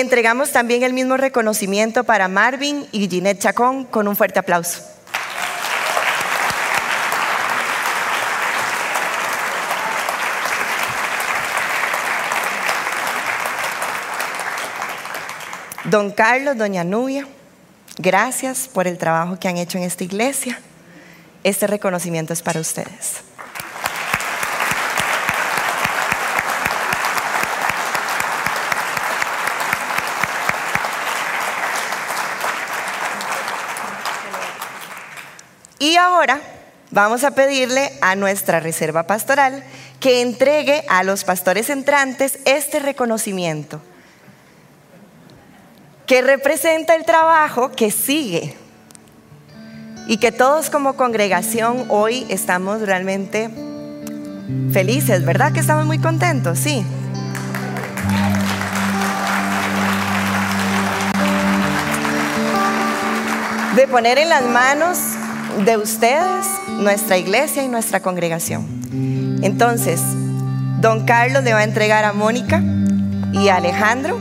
Entregamos 0.00 0.52
también 0.52 0.82
el 0.82 0.92
mismo 0.92 1.16
reconocimiento 1.16 2.04
para 2.04 2.28
Marvin 2.28 2.86
y 2.92 3.08
Ginette 3.08 3.38
Chacón 3.38 3.86
con 3.86 4.06
un 4.08 4.14
fuerte 4.14 4.38
aplauso. 4.38 4.82
Don 15.84 16.10
Carlos, 16.10 16.58
Doña 16.58 16.84
Nubia, 16.84 17.26
gracias 17.96 18.68
por 18.68 18.86
el 18.86 18.98
trabajo 18.98 19.38
que 19.38 19.48
han 19.48 19.56
hecho 19.56 19.78
en 19.78 19.84
esta 19.84 20.04
iglesia. 20.04 20.60
Este 21.42 21.66
reconocimiento 21.66 22.34
es 22.34 22.42
para 22.42 22.60
ustedes. 22.60 23.22
Y 35.78 35.96
ahora 35.96 36.40
vamos 36.90 37.24
a 37.24 37.32
pedirle 37.32 37.92
a 38.00 38.16
nuestra 38.16 38.60
reserva 38.60 39.06
pastoral 39.06 39.62
que 40.00 40.22
entregue 40.22 40.84
a 40.88 41.02
los 41.02 41.24
pastores 41.24 41.68
entrantes 41.70 42.38
este 42.44 42.78
reconocimiento 42.78 43.80
que 46.06 46.22
representa 46.22 46.94
el 46.94 47.04
trabajo 47.04 47.72
que 47.72 47.90
sigue 47.90 48.56
y 50.06 50.18
que 50.18 50.30
todos 50.30 50.70
como 50.70 50.94
congregación 50.94 51.86
hoy 51.88 52.24
estamos 52.28 52.80
realmente 52.82 53.50
felices, 54.72 55.24
¿verdad? 55.24 55.52
Que 55.52 55.58
estamos 55.60 55.84
muy 55.84 55.98
contentos, 55.98 56.60
sí. 56.60 56.86
De 63.74 63.88
poner 63.88 64.18
en 64.18 64.28
las 64.28 64.44
manos 64.44 64.98
de 65.64 65.76
ustedes 65.76 66.46
nuestra 66.68 67.16
iglesia 67.16 67.62
y 67.62 67.68
nuestra 67.68 68.00
congregación. 68.00 68.66
Entonces, 69.42 70.00
don 70.80 71.06
Carlos 71.06 71.44
le 71.44 71.52
va 71.52 71.60
a 71.60 71.64
entregar 71.64 72.04
a 72.04 72.12
Mónica 72.12 72.62
y 73.32 73.48
a 73.48 73.56
Alejandro. 73.56 74.18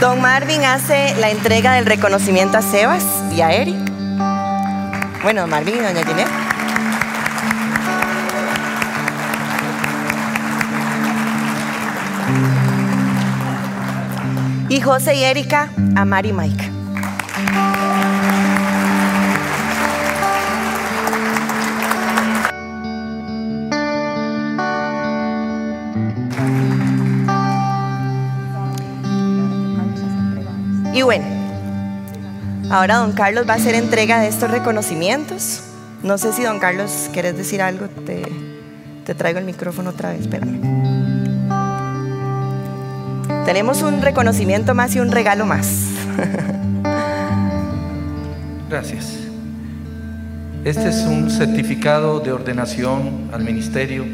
Don 0.00 0.20
Marvin 0.20 0.64
hace 0.64 1.14
la 1.16 1.30
entrega 1.30 1.74
del 1.74 1.86
reconocimiento 1.86 2.58
a 2.58 2.62
Sebas 2.62 3.04
y 3.34 3.40
a 3.40 3.52
Eric. 3.52 3.76
Bueno, 5.22 5.46
Marvin 5.46 5.76
y 5.76 5.80
doña 5.80 6.04
Ginette. 6.04 6.43
Y 14.74 14.80
José 14.80 15.14
y 15.14 15.22
Erika 15.22 15.70
a 15.94 16.04
Mari 16.04 16.32
Mike. 16.32 16.64
Y 30.92 31.02
bueno, 31.02 31.24
ahora 32.68 32.96
don 32.96 33.12
Carlos 33.12 33.48
va 33.48 33.52
a 33.52 33.56
hacer 33.58 33.76
entrega 33.76 34.18
de 34.18 34.26
estos 34.26 34.50
reconocimientos. 34.50 35.62
No 36.02 36.18
sé 36.18 36.32
si 36.32 36.42
don 36.42 36.58
Carlos 36.58 37.08
querés 37.12 37.36
decir 37.36 37.62
algo, 37.62 37.86
te, 37.86 38.26
te 39.06 39.14
traigo 39.14 39.38
el 39.38 39.44
micrófono 39.44 39.90
otra 39.90 40.10
vez, 40.10 40.22
espérame. 40.22 40.83
Tenemos 43.44 43.82
un 43.82 44.00
reconocimiento 44.00 44.74
más 44.74 44.96
y 44.96 45.00
un 45.00 45.12
regalo 45.12 45.44
más. 45.44 45.90
Gracias. 48.70 49.18
Este 50.64 50.88
es 50.88 51.04
un 51.04 51.30
certificado 51.30 52.20
de 52.20 52.32
ordenación 52.32 53.28
al 53.34 53.44
ministerio. 53.44 54.06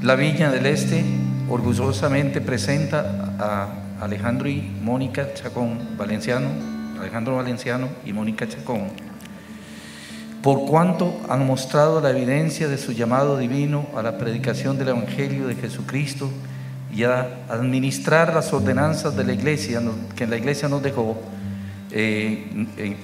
La 0.00 0.14
Viña 0.14 0.52
del 0.52 0.66
Este 0.66 1.04
orgullosamente 1.48 2.40
presenta 2.40 3.34
a 3.40 4.04
Alejandro 4.04 4.48
y 4.48 4.62
Mónica 4.80 5.34
Chacón 5.34 5.96
Valenciano, 5.98 6.46
Alejandro 7.00 7.34
Valenciano 7.34 7.88
y 8.06 8.12
Mónica 8.12 8.48
Chacón, 8.48 8.92
por 10.40 10.66
cuanto 10.66 11.20
han 11.28 11.44
mostrado 11.44 12.00
la 12.00 12.10
evidencia 12.10 12.68
de 12.68 12.78
su 12.78 12.92
llamado 12.92 13.36
divino 13.36 13.86
a 13.96 14.02
la 14.02 14.18
predicación 14.18 14.78
del 14.78 14.90
Evangelio 14.90 15.48
de 15.48 15.56
Jesucristo 15.56 16.30
y 16.94 17.04
a 17.04 17.44
administrar 17.48 18.34
las 18.34 18.52
ordenanzas 18.52 19.16
de 19.16 19.24
la 19.24 19.32
iglesia 19.32 19.80
que 20.16 20.26
la 20.26 20.36
iglesia 20.36 20.68
nos 20.68 20.82
dejó, 20.82 21.16
eh, 21.90 22.66
eh, 22.76 22.96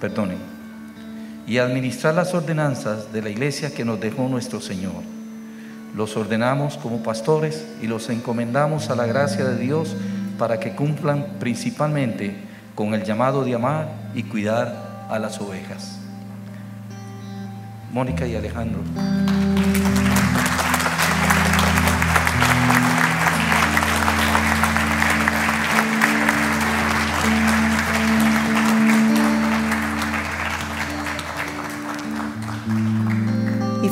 perdonen, 0.00 0.38
y 1.46 1.58
administrar 1.58 2.14
las 2.14 2.34
ordenanzas 2.34 3.12
de 3.12 3.22
la 3.22 3.30
iglesia 3.30 3.72
que 3.72 3.84
nos 3.84 4.00
dejó 4.00 4.28
nuestro 4.28 4.60
Señor. 4.60 5.02
Los 5.94 6.16
ordenamos 6.16 6.76
como 6.76 7.02
pastores 7.02 7.66
y 7.82 7.86
los 7.86 8.10
encomendamos 8.10 8.90
a 8.90 8.96
la 8.96 9.06
gracia 9.06 9.44
de 9.44 9.58
Dios 9.58 9.96
para 10.38 10.60
que 10.60 10.74
cumplan 10.74 11.38
principalmente 11.40 12.36
con 12.74 12.94
el 12.94 13.02
llamado 13.02 13.44
de 13.44 13.54
amar 13.54 13.88
y 14.14 14.22
cuidar 14.22 15.06
a 15.10 15.18
las 15.18 15.40
ovejas. 15.40 15.98
Mónica 17.92 18.26
y 18.26 18.36
Alejandro. 18.36 18.80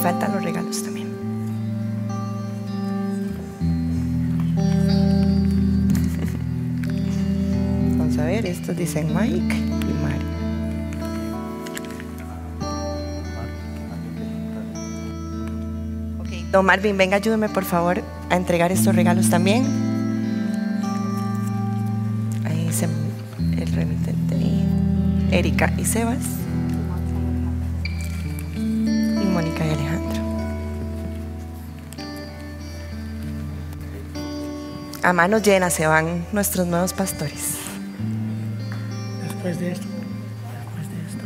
Faltan 0.07 0.33
los 0.35 0.45
regalos 0.45 0.85
también. 0.85 1.09
Vamos 7.99 8.17
a 8.17 8.25
ver, 8.25 8.47
estos 8.47 8.77
dicen 8.77 9.13
Mike 9.13 9.57
y 9.57 9.93
Mari. 10.05 10.25
Ok, 16.21 16.29
Don 16.53 16.65
Marvin, 16.65 16.97
venga, 16.97 17.17
ayúdeme 17.17 17.49
por 17.49 17.65
favor 17.65 18.01
a 18.31 18.37
entregar 18.37 18.71
estos 18.71 18.95
regalos 18.95 19.29
también. 19.29 19.65
Ahí 22.45 22.69
dice 22.69 22.87
el 23.59 23.73
remitente. 23.73 24.37
Erika 25.33 25.73
y 25.77 25.85
Sebas. 25.85 26.46
A 35.07 35.13
manos 35.13 35.41
llenas 35.43 35.73
se 35.73 35.87
van 35.87 36.27
nuestros 36.33 36.67
nuevos 36.67 36.93
pastores. 36.93 37.59
Después 39.23 39.61
de 39.61 39.71
esto. 39.71 39.87
Después 40.57 40.91
de 40.91 40.97
esto. 41.07 41.25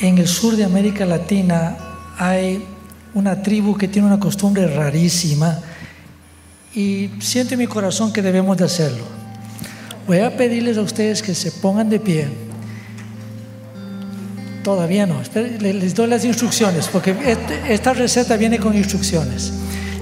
En 0.00 0.18
el 0.18 0.28
sur 0.28 0.54
de 0.54 0.62
América 0.62 1.04
Latina 1.04 1.76
hay 2.18 2.64
una 3.14 3.42
tribu 3.42 3.76
que 3.76 3.88
tiene 3.88 4.06
una 4.06 4.20
costumbre 4.20 4.68
rarísima 4.68 5.58
y 6.72 7.10
siento 7.18 7.54
en 7.54 7.58
mi 7.58 7.66
corazón 7.66 8.12
que 8.12 8.22
debemos 8.22 8.56
de 8.56 8.64
hacerlo. 8.64 9.17
Voy 10.08 10.20
a 10.20 10.34
pedirles 10.36 10.78
a 10.78 10.80
ustedes 10.80 11.22
que 11.22 11.34
se 11.34 11.52
pongan 11.52 11.90
de 11.90 12.00
pie. 12.00 12.28
Todavía 14.64 15.06
no, 15.06 15.20
les 15.60 15.94
doy 15.94 16.06
las 16.08 16.24
instrucciones, 16.24 16.88
porque 16.88 17.10
este- 17.26 17.72
esta 17.74 17.92
receta 17.92 18.36
viene 18.38 18.58
con 18.58 18.74
instrucciones. 18.74 19.52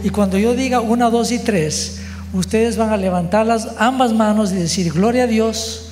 Y 0.05 0.11
cuando 0.11 0.39
yo 0.39 0.55
diga 0.55 0.81
una, 0.81 1.11
dos 1.11 1.33
y 1.33 1.41
tres, 1.41 1.99
ustedes 2.33 2.77
van 2.77 2.91
a 2.91 2.97
levantar 2.97 3.47
las 3.47 3.69
ambas 3.79 4.13
manos 4.13 4.53
y 4.53 4.55
decir, 4.55 4.93
gloria 4.93 5.25
a 5.25 5.27
Dios, 5.27 5.91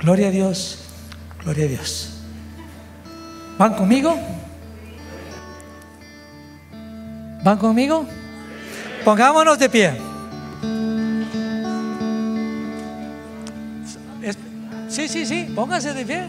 gloria 0.00 0.28
a 0.28 0.30
Dios, 0.30 0.78
gloria 1.42 1.64
a 1.64 1.68
Dios. 1.68 2.10
¿Van 3.58 3.74
conmigo? 3.74 4.16
¿Van 7.42 7.58
conmigo? 7.58 8.06
Pongámonos 9.04 9.58
de 9.58 9.68
pie. 9.68 10.07
Sí, 14.98 15.06
sí, 15.06 15.26
sí, 15.26 15.52
pónganse 15.54 15.94
de 15.94 16.04
pie. 16.04 16.28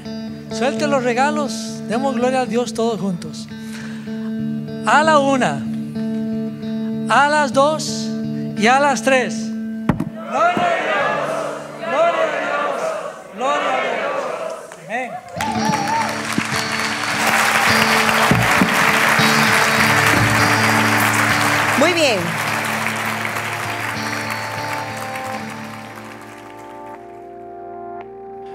Suelte 0.52 0.86
los 0.86 1.04
regalos. 1.04 1.82
Demos 1.88 2.14
gloria 2.14 2.42
a 2.42 2.46
Dios 2.46 2.76
todos 2.76 3.02
juntos. 3.02 3.48
A 4.86 5.04
la 5.04 5.18
una, 5.18 5.60
a 7.10 7.30
las 7.30 7.52
dos 7.52 8.08
y 8.56 8.68
a 8.68 8.80
las 8.80 9.02
tres. 9.02 9.50
Gloria 9.50 10.99